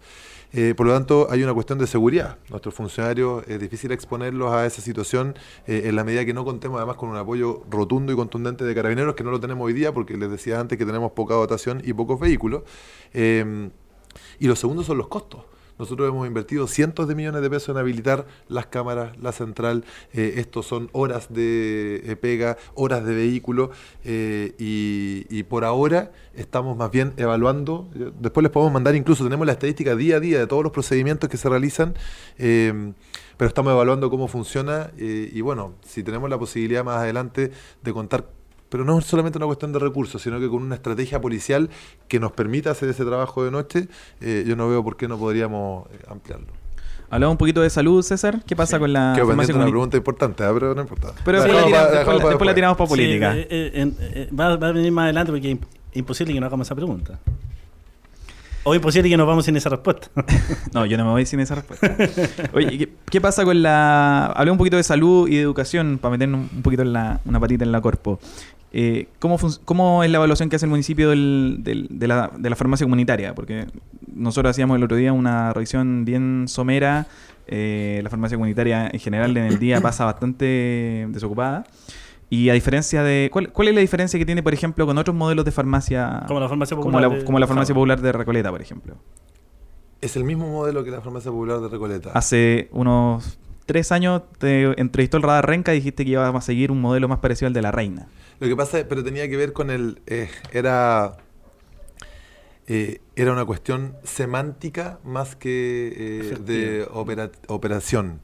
[0.76, 2.36] Por lo tanto, hay una cuestión de seguridad.
[2.50, 5.34] Nuestros funcionarios es difícil exponerlos a esa situación
[5.66, 9.14] en la medida que no contemos además con un apoyo rotundo y contundente de Carabineros,
[9.14, 11.94] que no lo tenemos hoy día porque les decía antes que tenemos poca dotación y
[11.94, 12.64] pocos vehículos.
[13.14, 13.70] Eh,
[14.40, 15.42] y lo segundo son los costos.
[15.82, 19.84] Nosotros hemos invertido cientos de millones de pesos en habilitar las cámaras, la central.
[20.12, 23.72] Eh, estos son horas de eh, pega, horas de vehículo.
[24.04, 27.90] eh, y, por ahora estamos más bien evaluando.
[27.96, 30.70] eh, Después les podemos mandar, incluso tenemos la estadística día a día de todos los
[30.70, 31.94] procedimientos que se realizan.
[32.38, 32.92] eh,
[33.36, 34.92] pero estamos evaluando cómo funciona.
[34.96, 37.50] y bueno, si tenemos la posibilidad más adelante
[37.82, 38.28] de contar
[38.72, 41.70] pero no es solamente una cuestión de recursos, sino que con una estrategia policial
[42.08, 43.86] que nos permita hacer ese trabajo de noche,
[44.20, 46.46] eh, yo no veo por qué no podríamos eh, ampliarlo.
[47.10, 48.42] Hablaba un poquito de salud, César.
[48.46, 48.80] ¿Qué pasa Sí.
[48.80, 51.12] con la Quedo farmacia pendiente una pregunta importante, ah, pero no importa.
[51.22, 52.88] Pero La después la, tiramos- pa- después la la- dejamos después la para tiramos para
[52.88, 53.32] política.
[53.34, 56.66] Sí, eh, va, va a venir más adelante porque es imp- imposible que no hagamos
[56.66, 57.18] esa pregunta.
[58.64, 60.08] O imposible que nos vamos sin esa respuesta.
[60.72, 61.96] No, yo no me voy sin esa respuesta.
[62.54, 64.26] Oye, ¿qué, qué pasa con la...
[64.26, 67.40] Hablé un poquito de salud y de educación para meternos un poquito en la, una
[67.40, 68.20] patita en la corpo.
[68.74, 72.30] Eh, ¿cómo, fun- ¿Cómo es la evaluación que hace el municipio del- del- de, la,
[72.36, 73.34] de la farmacia comunitaria?
[73.34, 73.66] Porque
[74.14, 77.06] nosotros hacíamos el otro día una revisión bien somera.
[77.48, 81.64] eh, la farmacia comunitaria en general en el día pasa bastante desocupada.
[82.30, 83.28] Y a diferencia de...
[83.30, 86.22] ¿cuál, cuál es la diferencia que tiene, por ejemplo, con otros modelos de farmacia?
[86.26, 87.10] Como la farmacia como popular.
[87.10, 87.94] la, de- como la farmacia Ojalá.
[87.96, 88.94] popular de Recoleta, por ejemplo.
[90.00, 92.10] Es el mismo modelo que la farmacia popular de Recoleta.
[92.14, 96.70] Hace unos tres años te entrevistó el Radar Renca y dijiste que íbamos a seguir
[96.72, 98.06] un modelo más parecido al de la Reina.
[98.42, 100.00] Lo que pasa, pero tenía que ver con el.
[100.08, 101.16] eh, era.
[102.66, 108.20] eh, era una cuestión semántica más que eh, de opera- operación.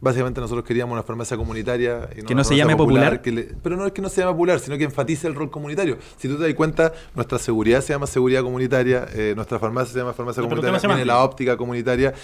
[0.00, 2.08] Básicamente nosotros queríamos una farmacia comunitaria.
[2.10, 3.22] y Que una no se llame popular.
[3.22, 5.48] que le- pero no es que no se llame popular, sino que enfatice el rol
[5.52, 5.98] comunitario.
[6.16, 10.12] Si tú te das cuenta, nuestra seguridad se llama seguridad comunitaria, nuestra farmacia se llama
[10.12, 11.04] farmacia ¿Pero por qué comunitaria, no así?
[11.06, 12.14] la óptica comunitaria.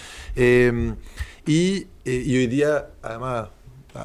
[1.46, 3.48] Y, y hoy día, además,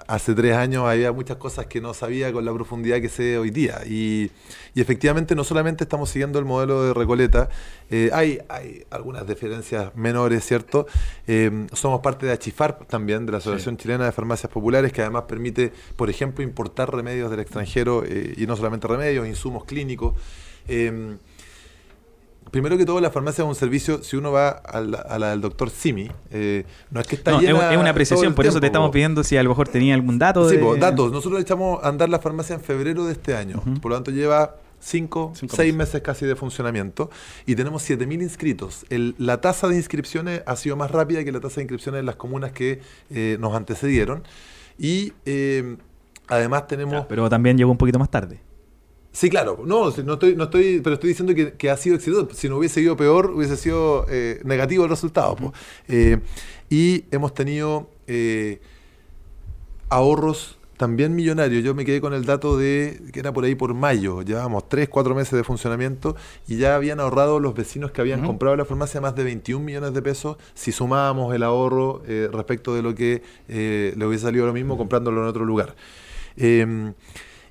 [0.08, 3.50] hace tres años había muchas cosas que no sabía con la profundidad que sé hoy
[3.50, 3.82] día.
[3.86, 4.32] Y,
[4.76, 7.50] efectivamente no solamente estamos siguiendo el modelo de Recoleta,
[7.92, 10.88] eh, hay, hay algunas diferencias menores, ¿cierto?
[11.28, 15.24] Eh, somos parte de Achifar también, de la Asociación Chilena de Farmacias Populares, que además
[15.28, 20.16] permite, por ejemplo, importar remedios del extranjero, eh, y no solamente remedios, insumos clínicos.
[22.54, 25.72] Primero que todo, la farmacia es un servicio, si uno va a la, del doctor
[25.72, 29.24] Simi, eh, no es que está llena Es una apreciación, por eso te estamos pidiendo
[29.24, 30.48] si a lo mejor tenía algún dato.
[30.48, 31.12] Sí, datos.
[31.12, 34.58] Nosotros echamos a andar la farmacia en febrero de este año, por lo tanto lleva
[34.80, 36.04] cinco, seis meses.
[36.04, 37.10] casi de funcionamiento
[37.48, 38.86] y tenemos 7.000 inscritos.
[39.18, 42.18] la tasa de inscripciones ha sido más rápida que la tasa de inscripciones en las
[42.18, 44.22] comunas que eh, nos antecedieron
[44.78, 45.78] y eh,
[46.28, 47.08] además tenemos...
[47.08, 48.53] pero también llegó un poquito más tarde.
[49.14, 49.60] Sí, claro.
[49.64, 52.28] No, no estoy, no estoy, pero estoy diciendo que, ha sido exitoso.
[52.34, 55.38] Si no hubiese ido peor, hubiese sido eh, negativo el resultado.
[55.88, 56.20] Eh,
[56.70, 58.60] y hemos tenido eh,
[59.90, 61.64] ahorros también millonarios.
[61.64, 64.24] Yo me quedé con el dato de que era por ahí por mayo.
[64.24, 66.16] Llevábamos 3, 4 meses de funcionamiento
[66.48, 69.94] y ya habían ahorrado los vecinos que habían comprado la farmacia más de 21 millones
[69.94, 74.76] de pesos si sumábamos el ahorro respecto de lo que le hubiese salido lo mismo
[74.76, 75.76] comprándolo en otro lugar.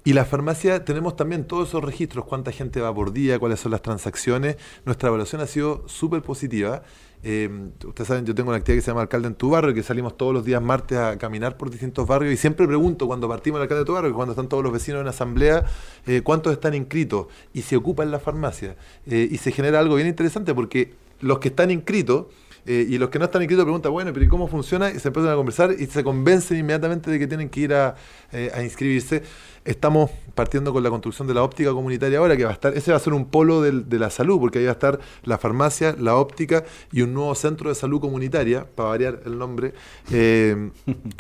[0.05, 3.71] Y la farmacia tenemos también todos esos registros, cuánta gente va por día, cuáles son
[3.71, 4.57] las transacciones.
[4.85, 6.83] Nuestra evaluación ha sido súper positiva.
[7.23, 7.49] Eh,
[7.85, 10.17] ustedes saben, yo tengo una actividad que se llama Alcalde en tu barrio, que salimos
[10.17, 13.63] todos los días martes a caminar por distintos barrios y siempre pregunto cuando partimos del
[13.63, 15.65] Alcalde de tu barrio, cuando están todos los vecinos en asamblea,
[16.07, 18.77] eh, cuántos están inscritos y se ocupan la farmacia.
[19.07, 22.27] Eh, y se genera algo bien interesante porque los que están inscritos
[22.65, 24.91] y los que no están inscritos preguntan, bueno, pero ¿y cómo funciona?
[24.91, 27.97] Y se empiezan a conversar y se convencen inmediatamente de que tienen que ir a,
[28.55, 29.23] a inscribirse.
[29.65, 32.91] Estamos partiendo con la construcción de la óptica comunitaria ahora, que va a estar, ese
[32.91, 35.95] va a ser un polo de la salud, porque ahí va a estar la farmacia,
[35.99, 39.75] la óptica y un nuevo centro de salud comunitaria, para variar el nombre,
[40.11, 40.71] eh,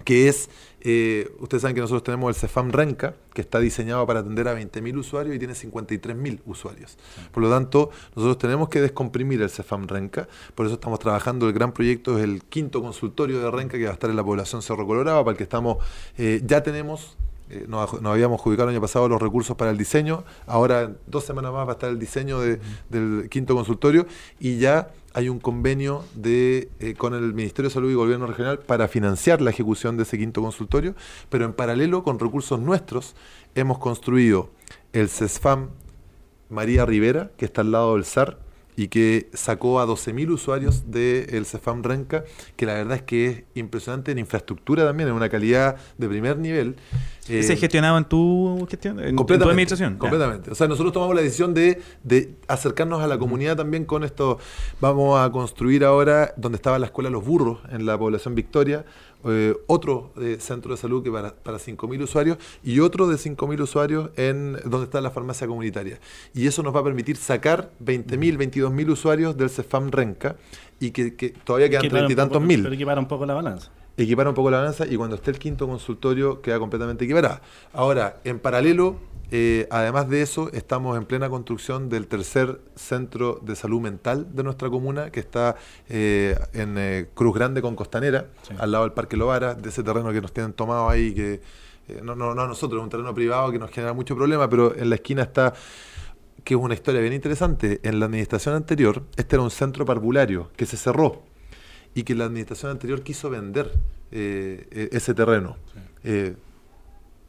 [0.05, 0.48] que es,
[0.85, 4.55] eh, ustedes saben que nosotros tenemos el CEFAM Renca, que está diseñado para atender a
[4.59, 6.99] 20.000 usuarios y tiene 53.000 usuarios.
[7.31, 11.53] Por lo tanto, nosotros tenemos que descomprimir el CEFAM Renca, por eso estamos trabajando, el
[11.53, 14.61] gran proyecto es el quinto consultorio de Renca que va a estar en la población
[14.61, 15.79] Cerro Colorado, para el que estamos,
[16.18, 17.16] eh, ya tenemos
[17.50, 21.52] eh, nos, habíamos adjudicado el año pasado los recursos para el diseño, ahora dos semanas
[21.52, 24.07] más va a estar el diseño del quinto consultorio
[24.40, 28.59] y ya hay un convenio de, eh, con el Ministerio de Salud y Gobierno Regional
[28.59, 30.94] para financiar la ejecución de ese quinto consultorio,
[31.28, 33.14] pero en paralelo con recursos nuestros
[33.55, 34.50] hemos construido
[34.92, 35.68] el CESFAM
[36.48, 38.38] María Rivera, que está al lado del SAR,
[38.76, 42.24] y que sacó a 12.000 usuarios del CEFAM Renca,
[42.56, 46.38] que la verdad es que es impresionante en infraestructura también, en una calidad de primer
[46.38, 46.76] nivel.
[47.20, 48.98] ¿Se eh, gestionaba en tu gestión?
[48.98, 49.96] En, tu administración?
[49.96, 50.50] Completamente.
[50.50, 54.38] O sea, nosotros tomamos la decisión de, de, acercarnos a la comunidad también con esto.
[54.80, 58.85] Vamos a construir ahora, donde estaba la escuela Los Burros, en la población Victoria,
[59.24, 63.61] eh, otro eh, centro de salud que para, para 5.000 usuarios y otro de 5.000
[63.61, 65.98] usuarios en donde está la farmacia comunitaria.
[66.35, 70.37] Y eso nos va a permitir sacar 20.000, 22.000 usuarios del CEFAM Renca
[70.80, 71.11] y que,
[71.44, 72.62] todavía quedan treinta y tantos mil.
[72.62, 73.70] Pero equipara un poco la balanza.
[74.02, 77.42] Equipara un poco la balanza y cuando esté el quinto consultorio queda completamente equiparada.
[77.72, 78.96] Ahora, en paralelo,
[79.30, 84.42] eh, además de eso, estamos en plena construcción del tercer centro de salud mental de
[84.42, 85.56] nuestra comuna, que está
[85.88, 88.26] eh, en eh, Cruz Grande con Costanera,
[88.58, 91.40] al lado del Parque Lovara, de ese terreno que nos tienen tomado ahí, que
[92.02, 94.90] no, no, no nosotros, es un terreno privado que nos genera mucho problema, pero en
[94.90, 95.54] la esquina está
[96.44, 97.80] que es una historia bien interesante.
[97.84, 101.22] En la administración anterior, este era un centro parvulario que se cerró
[101.94, 103.72] y que la administración anterior quiso vender
[104.11, 105.57] e-, ese terreno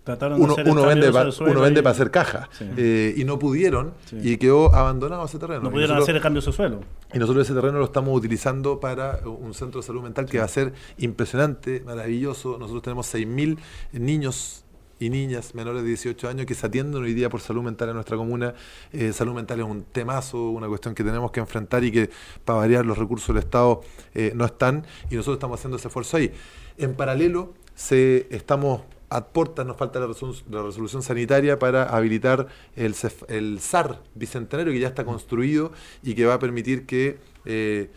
[0.06, 5.24] uno, uno vende uno vende para hacer caja eh, y no pudieron y quedó abandonado
[5.26, 5.62] ese terreno.
[5.62, 6.82] No pudieron hacer el cambio de su suelo.
[7.14, 10.46] Y nosotros ese terreno lo estamos utilizando para un centro de salud mental que va
[10.46, 12.58] a ser impresionante, maravilloso.
[12.58, 13.58] Nosotros tenemos 6.000
[13.94, 14.63] niños
[15.00, 17.96] y niñas menores de 18 años que se atienden hoy día por salud mental en
[17.96, 18.54] nuestra comuna.
[18.92, 22.10] Eh, salud mental es un temazo, una cuestión que tenemos que enfrentar y que
[22.46, 23.82] para variar los recursos del Estado
[24.14, 26.32] eh, no están y nosotros estamos haciendo ese esfuerzo ahí.
[26.78, 28.82] En paralelo, se, estamos
[29.14, 32.96] a nos falta la resolución, sanitaria para habilitar el,
[33.28, 37.92] el, SAR bicentenario que ya está construido y que va a permitir que eh,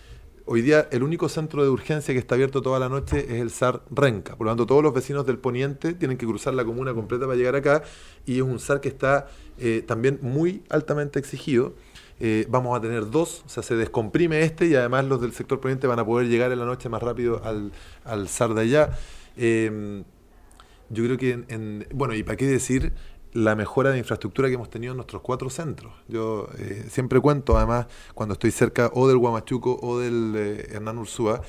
[0.46, 3.50] hoy día el único centro de urgencia que está abierto toda la noche es el
[3.50, 4.37] SAR Renca.
[4.37, 7.37] Por lo tanto, todos los vecinos del poniente tienen que cruzar la comuna completa para
[7.37, 7.82] llegar acá
[8.24, 9.28] y es un SAR que está
[9.59, 11.74] eh, también muy altamente exigido.
[12.18, 15.61] Eh, vamos a tener dos, o sea, se descomprime este y además los del sector
[15.61, 17.72] poniente van a poder llegar en la noche más rápido al,
[18.04, 18.96] al SAR de allá
[20.88, 22.92] yo creo que, en, bueno, y para qué decir
[23.37, 25.92] la mejora de infraestructura que hemos tenido en nuestros cuatro centros.
[26.09, 30.96] Yo eh, siempre cuento, además, cuando estoy cerca o del Guamachuco o del eh, Hernán
[30.96, 31.42] Ursúa,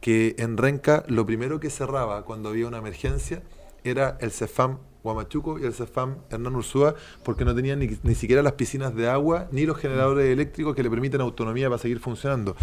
[0.00, 3.42] que en Renca lo primero que cerraba cuando había una emergencia
[3.84, 8.42] era el CEFAM Guamachuco y el CEFAM Hernán Ursúa, porque no tenían ni, ni, siquiera
[8.42, 12.56] las piscinas de agua ni los generadores eléctricos que le permiten autonomía para seguir funcionando.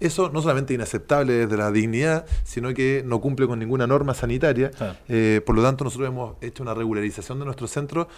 [0.00, 4.14] Eso no solamente es inaceptable desde la dignidad, sino que no cumple con ninguna norma
[4.14, 4.70] sanitaria.
[5.08, 8.08] Eh, por lo tanto, nosotros hemos hecho una regularización de nuestro centro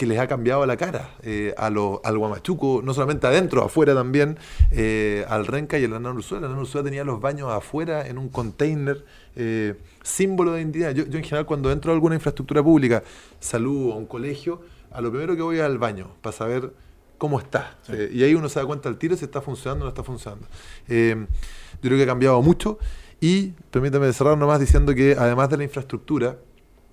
[0.00, 3.94] que les ha cambiado la cara eh, a lo, al Guamachuco, no solamente adentro, afuera
[3.94, 4.38] también,
[4.70, 6.38] eh, al Renca y al Hernán Ursúa.
[6.38, 9.04] El Hernán Ursúa tenía los baños afuera en un container,
[9.36, 10.92] eh, símbolo de identidad.
[10.92, 13.02] Yo, yo, en general cuando entro a alguna infraestructura pública,
[13.38, 16.72] salud o un colegio, a lo primero que voy es al baño, para saber
[17.18, 17.78] cómo está.
[17.82, 17.92] Sí.
[17.94, 20.02] Eh, y ahí uno se da cuenta al tiro si está funcionando o no está
[20.02, 20.46] funcionando.
[20.88, 21.26] Eh,
[21.74, 22.78] yo creo que ha cambiado mucho
[23.20, 26.38] y permítame cerrar nomás diciendo que además de la infraestructura,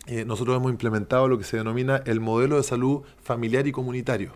[0.07, 4.31] eh, nosotros hemos implementado lo que se denomina el modelo de salud familiar y comunitario,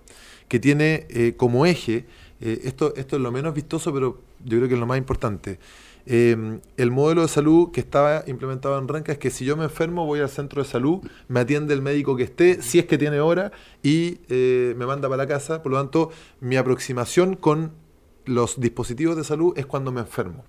[0.47, 2.05] que tiene eh, como eje,
[2.39, 5.59] eh, esto, esto es lo menos vistoso, pero yo creo que es lo más importante,
[6.05, 9.65] eh, el modelo de salud que estaba implementado en Renca es que si yo me
[9.65, 12.97] enfermo voy al centro de salud, me atiende el médico que esté, si es que
[12.97, 13.51] tiene hora,
[13.83, 15.61] y eh, me manda para la casa.
[15.63, 17.71] Por lo tanto, mi aproximación con
[18.25, 20.43] los dispositivos de salud es cuando me enfermo.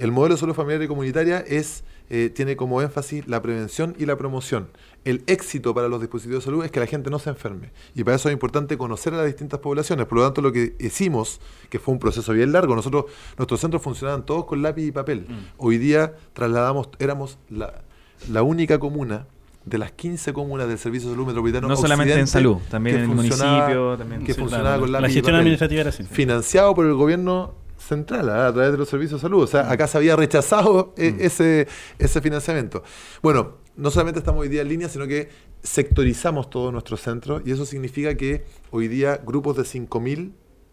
[0.00, 4.06] El modelo de salud familiar y comunitaria es, eh, tiene como énfasis la prevención y
[4.06, 4.68] la promoción.
[5.04, 7.70] El éxito para los dispositivos de salud es que la gente no se enferme.
[7.94, 10.06] Y para eso es importante conocer a las distintas poblaciones.
[10.06, 13.04] Por lo tanto, lo que hicimos, que fue un proceso bien largo, nosotros,
[13.36, 15.26] nuestros centros funcionaban todos con lápiz y papel.
[15.28, 15.34] Mm.
[15.58, 17.82] Hoy día trasladamos, éramos la,
[18.32, 19.26] la única comuna
[19.66, 21.68] de las 15 comunas del Servicio de Salud Metropolitano.
[21.68, 23.98] No solamente en salud, también en el municipio.
[23.98, 26.04] También, que funcionaba con lápiz La gestión administrativa era así.
[26.04, 27.59] Financiado por el gobierno
[27.90, 28.32] central ¿eh?
[28.32, 29.42] a través de los servicios de salud.
[29.42, 31.20] O sea, acá se había rechazado eh, Mm.
[31.20, 32.82] ese, ese financiamiento.
[33.22, 35.28] Bueno, no solamente estamos hoy día en línea, sino que
[35.62, 40.32] sectorizamos todos nuestros centros y eso significa que hoy día grupos de 5.000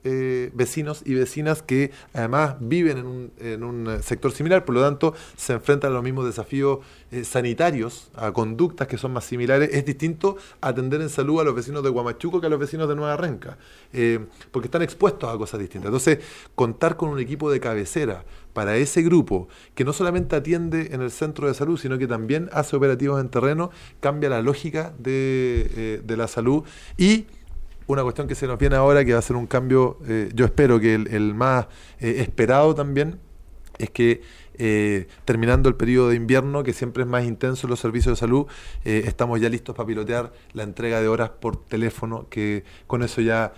[0.10, 5.14] eh, vecinos y vecinas que además viven en un, eh, sector similar, por lo tanto
[5.36, 6.80] se enfrentan a los mismos desafíos
[7.12, 9.70] eh, sanitarios, a conductas que son más similares.
[9.74, 12.96] Es distinto atender en salud a los vecinos de Guamachuco que a los vecinos de
[12.96, 13.58] Nueva Renca,
[14.52, 15.90] porque están expuestos a cosas distintas.
[15.90, 16.20] Entonces,
[16.56, 21.12] contar con un equipo de cabecera para ese grupo que no solamente atiende en el
[21.12, 26.18] centro de salud, sino que también hace operativos en terreno, cambia la lógica de, de
[26.18, 26.64] la salud
[26.98, 27.26] y
[27.88, 30.46] una cuestión que se nos viene ahora, que va a ser un cambio, eh, yo
[30.46, 31.68] espero que el, más
[32.00, 33.20] eh, esperado también,
[33.78, 34.22] es que
[34.60, 38.20] eh, terminando el periodo de invierno, que siempre es más intenso en los servicios de
[38.20, 38.48] salud,
[38.84, 43.54] estamos ya listos para pilotear la entrega de horas por teléfono, que con eso ya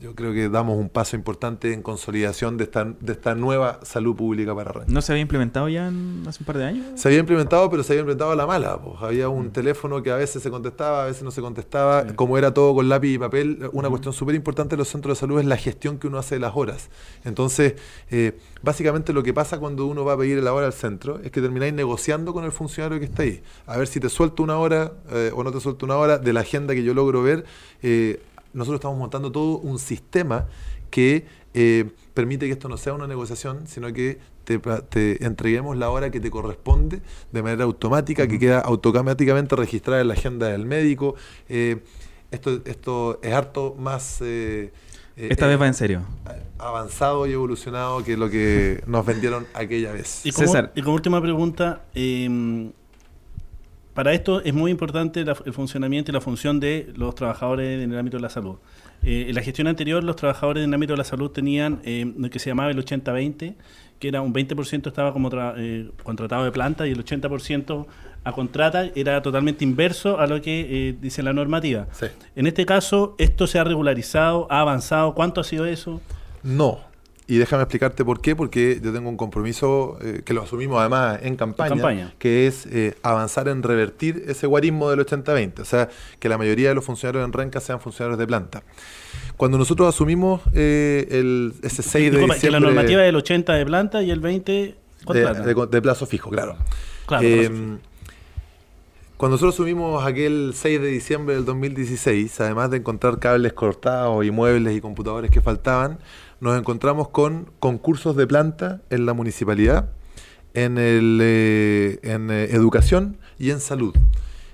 [0.00, 4.14] yo creo que damos un paso importante en consolidación de esta, de esta nueva salud
[4.14, 4.92] pública para Renca.
[4.92, 6.86] ¿No se había implementado ya en, hace un par de años?
[6.94, 8.78] Se había implementado, pero se había implementado a la mala.
[8.78, 8.96] Pues.
[9.00, 9.52] Había un mm.
[9.52, 12.02] teléfono que a veces se contestaba, a veces no se contestaba.
[12.02, 12.14] Sí.
[12.14, 13.90] Como era todo con lápiz y papel, una mm.
[13.90, 16.40] cuestión súper importante de los centros de salud es la gestión que uno hace de
[16.40, 16.90] las horas.
[17.24, 17.74] Entonces,
[18.10, 21.30] eh, básicamente lo que pasa cuando uno va a pedir la hora al centro es
[21.30, 23.42] que termináis negociando con el funcionario que está ahí.
[23.66, 26.32] A ver si te suelto una hora eh, o no te suelto una hora de
[26.32, 27.44] la agenda que yo logro ver.
[27.82, 28.20] Eh,
[28.52, 30.46] nosotros estamos montando todo un sistema
[30.90, 35.90] que eh, permite que esto no sea una negociación, sino que te, te, entreguemos la
[35.90, 37.00] hora que te corresponde
[37.32, 41.14] de manera automática, que queda automáticamente registrada en la agenda del médico.
[41.48, 41.82] Eh,
[42.30, 44.18] esto, esto es harto más...
[44.22, 44.72] Eh,
[45.16, 46.02] Esta vez va en serio.
[46.58, 50.24] Avanzado y evolucionado que lo que nos vendieron aquella vez.
[50.24, 50.72] Y como, César.
[50.74, 52.70] Y como última pregunta, eh,
[54.00, 57.92] para esto es muy importante la, el funcionamiento y la función de los trabajadores en
[57.92, 58.56] el ámbito de la salud.
[59.02, 62.10] Eh, en la gestión anterior, los trabajadores en el ámbito de la salud tenían eh,
[62.16, 63.56] lo que se llamaba el 80-20,
[63.98, 67.86] que era un 20% estaba como eh, contratado de planta y el 80%
[68.24, 71.86] a contrata era totalmente inverso a lo que eh, dice la normativa.
[71.92, 72.06] Sí.
[72.36, 75.12] En este caso, ¿esto se ha regularizado, ha avanzado?
[75.14, 76.00] ¿Cuánto ha sido eso?
[76.42, 76.80] No,
[77.30, 81.20] y déjame explicarte por qué, porque yo tengo un compromiso eh, que lo asumimos además
[81.22, 82.14] en campaña, campaña.
[82.18, 85.88] que es eh, avanzar en revertir ese guarismo del 80-20, o sea,
[86.18, 88.64] que la mayoría de los funcionarios en Renca sean funcionarios de planta.
[89.36, 92.58] Cuando nosotros asumimos eh, el, ese 6 de Disculpa, diciembre...
[92.58, 94.74] Que la normativa es el 80 de planta y el 20 de,
[95.14, 96.56] de, de, plazo fijo, claro.
[97.06, 97.22] claro
[99.20, 104.30] cuando nosotros asumimos aquel 6 de diciembre del 2016, además de encontrar cables cortados y
[104.30, 105.98] muebles y computadores que faltaban,
[106.40, 109.90] nos encontramos con concursos de planta en la municipalidad,
[110.54, 113.94] en, el, eh, en eh, educación y en salud.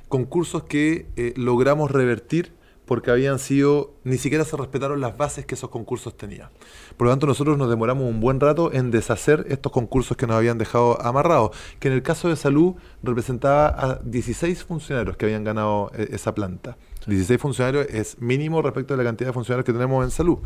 [0.09, 2.55] Concursos que eh, logramos revertir
[2.87, 6.51] porque habían sido, ni siquiera se respetaron las bases que esos concursos tenían.
[6.97, 10.37] Por lo tanto, nosotros nos demoramos un buen rato en deshacer estos concursos que nos
[10.37, 15.43] habían dejado amarrados, que en el caso de salud representaba a 16 funcionarios que habían
[15.43, 16.77] ganado esa planta.
[17.09, 20.39] 16 funcionarios es mínimo respecto a la cantidad de funcionarios que tenemos en salud.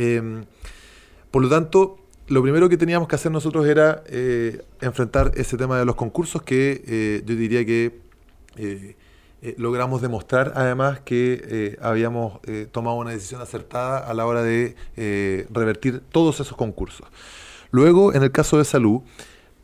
[0.00, 0.44] Eh,
[1.30, 5.78] por lo tanto, lo primero que teníamos que hacer nosotros era eh, enfrentar ese tema
[5.78, 7.98] de los concursos que eh, yo diría que
[8.56, 8.94] eh,
[9.56, 12.40] logramos demostrar además que habíamos
[12.72, 14.76] tomado una decisión acertada a la hora de
[15.50, 17.08] revertir todos esos concursos.
[17.70, 19.00] Luego, en el caso de salud,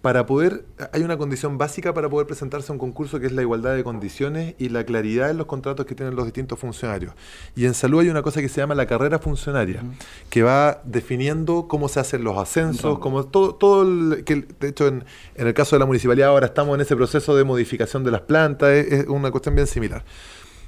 [0.07, 3.43] para poder, hay una condición básica para poder presentarse a un concurso que es la
[3.43, 7.13] igualdad de condiciones y la claridad en los contratos que tienen los distintos funcionarios.
[7.57, 9.83] Y en salud hay una cosa que se llama la carrera funcionaria,
[10.31, 14.87] que va definiendo cómo se hacen los ascensos, como todo, todo el, que de hecho
[14.87, 15.03] en,
[15.35, 18.21] en el caso de la municipalidad ahora estamos en ese proceso de modificación de las
[18.21, 20.05] plantas, es, es una cuestión bien similar.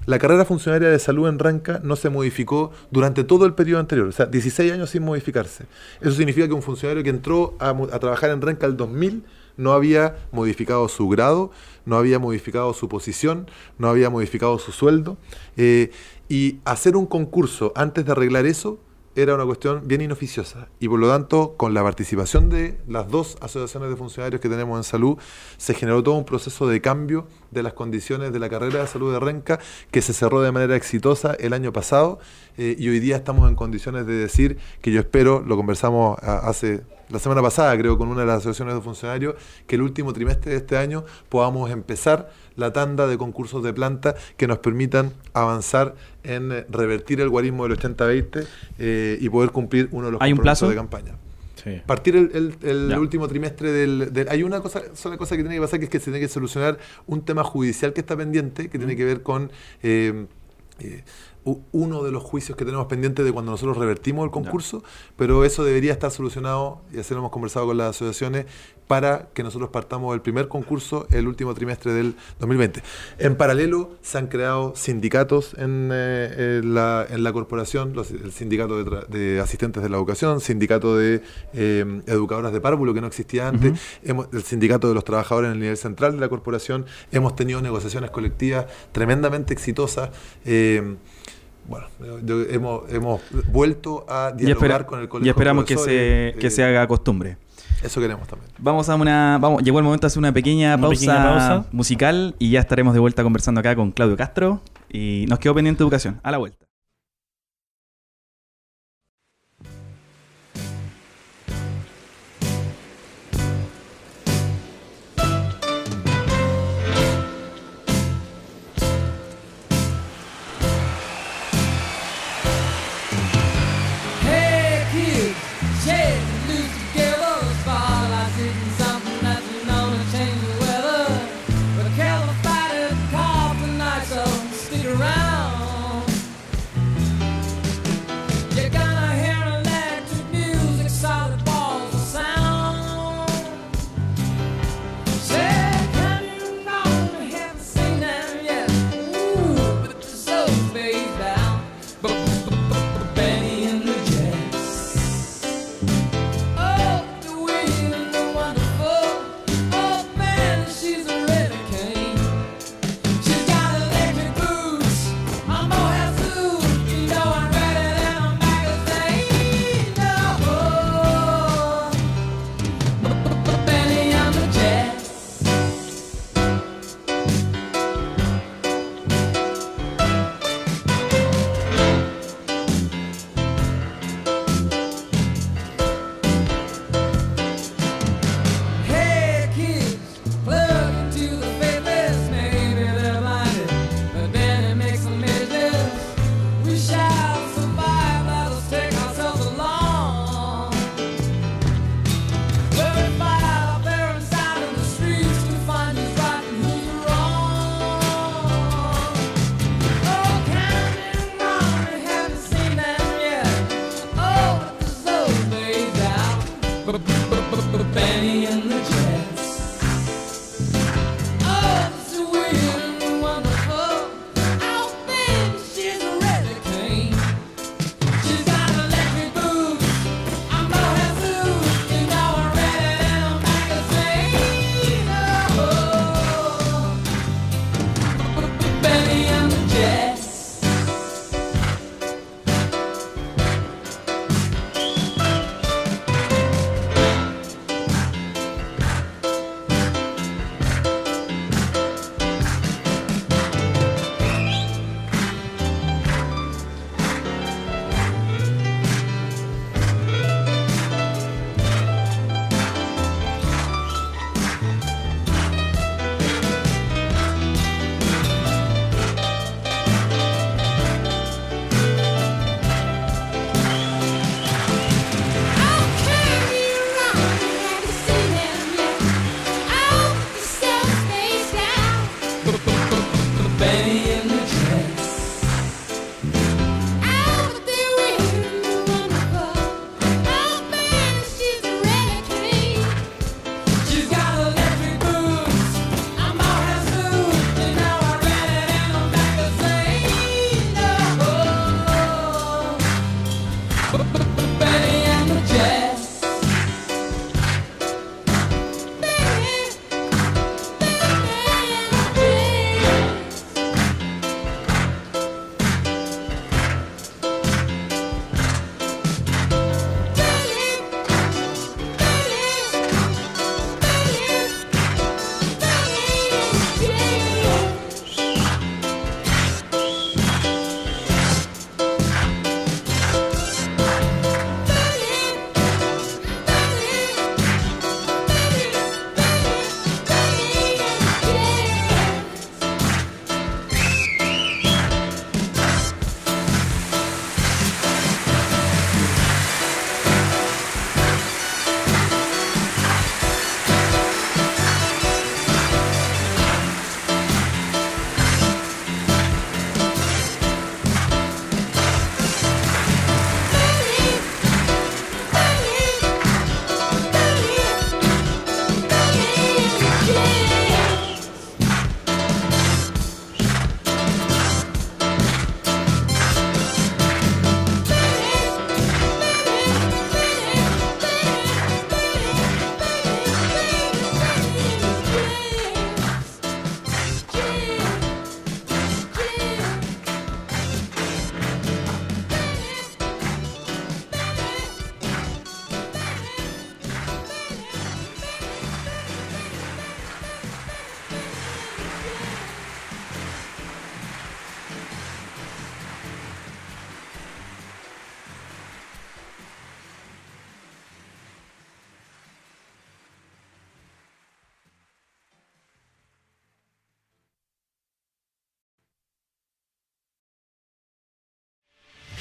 [0.08, 4.08] La carrera funcionaria de salud en Ranca no se modificó durante todo el periodo anterior,
[4.08, 5.66] o sea, 16 años sin modificarse.
[6.00, 9.22] Eso significa que un funcionario que entró a, trabajar en Ranca el 2000
[9.58, 11.50] no había modificado su grado,
[11.84, 15.18] no había modificado su posición, no había modificado su sueldo.
[15.58, 15.90] eh,
[16.26, 18.80] y hacer un concurso antes de arreglar eso
[19.20, 20.68] era una cuestión bien inoficiosa.
[20.80, 24.76] Y por lo tanto con la participación de las dos asociaciones de funcionarios que tenemos
[24.78, 25.18] en salud
[25.56, 29.12] se generó todo un proceso de cambio de las condiciones de la carrera de salud
[29.12, 29.58] de Renca
[29.90, 32.18] que se cerró de manera exitosa el año pasado
[32.56, 36.48] eh, y hoy día estamos en condiciones de decir que yo espero, lo conversamos a-
[36.48, 39.34] hace la semana pasada creo con una de las asociaciones de funcionarios
[39.66, 44.14] que el último trimestre de este año podamos empezar la tanda de concursos de planta
[44.36, 45.94] que nos permitan avanzar
[46.24, 48.46] en eh, revertir el guarismo del 80-20
[48.78, 50.68] eh, y poder cumplir uno de los ¿Hay un compromisos plazo?
[50.68, 51.16] de campaña.
[51.64, 51.80] Sí.
[51.86, 55.60] Partir el, el- último trimestre del, del- Hay una cosa, sola cosa que tiene que
[55.60, 58.78] pasar, que es que se tiene que solucionar un tema judicial que está pendiente, que
[58.78, 59.50] tiene que ver con
[59.82, 60.26] eh,
[60.80, 61.02] eh,
[61.72, 64.82] uno de los juicios que tenemos pendientes de cuando nosotros revertimos el concurso,
[65.16, 68.46] pero eso debería estar solucionado, y así lo hemos conversado con las asociaciones,
[68.86, 72.82] para que nosotros partamos el primer concurso el último trimestre del 2020.
[73.18, 78.32] En paralelo, se han creado sindicatos en, eh, en la, en la corporación, los- el
[78.32, 81.20] sindicato de, asistentes de la educación, sindicato de
[81.52, 85.54] eh, educadoras de párvulo que no existía antes, hemos- el sindicato de los trabajadores en
[85.54, 90.10] el nivel central de la corporación, hemos tenido negociaciones colectivas tremendamente exitosas.
[90.46, 90.96] eh,
[91.68, 91.86] bueno,
[92.50, 93.20] hemos, hemos
[93.52, 95.24] vuelto a Y, dialogar espera- con el y colegio.
[95.24, 97.36] de esperamos que se, que eh, se haga costumbre.
[97.82, 98.50] Eso queremos también.
[98.58, 99.38] Vamos a una.
[99.40, 101.66] Vamos, llegó el momento de hacer una pequeña, Una pausa, pequeña pausa.
[101.70, 104.60] musical y ya estaremos de vuelta conversando acá con Claudio Castro.
[104.90, 106.18] Y nos quedó pendiente educación.
[106.24, 106.64] A la vuelta.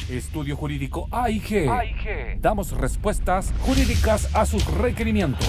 [0.10, 1.70] Estudio Jurídico AIG.
[2.40, 5.46] Damos respuestas jurídicas a sus requerimientos.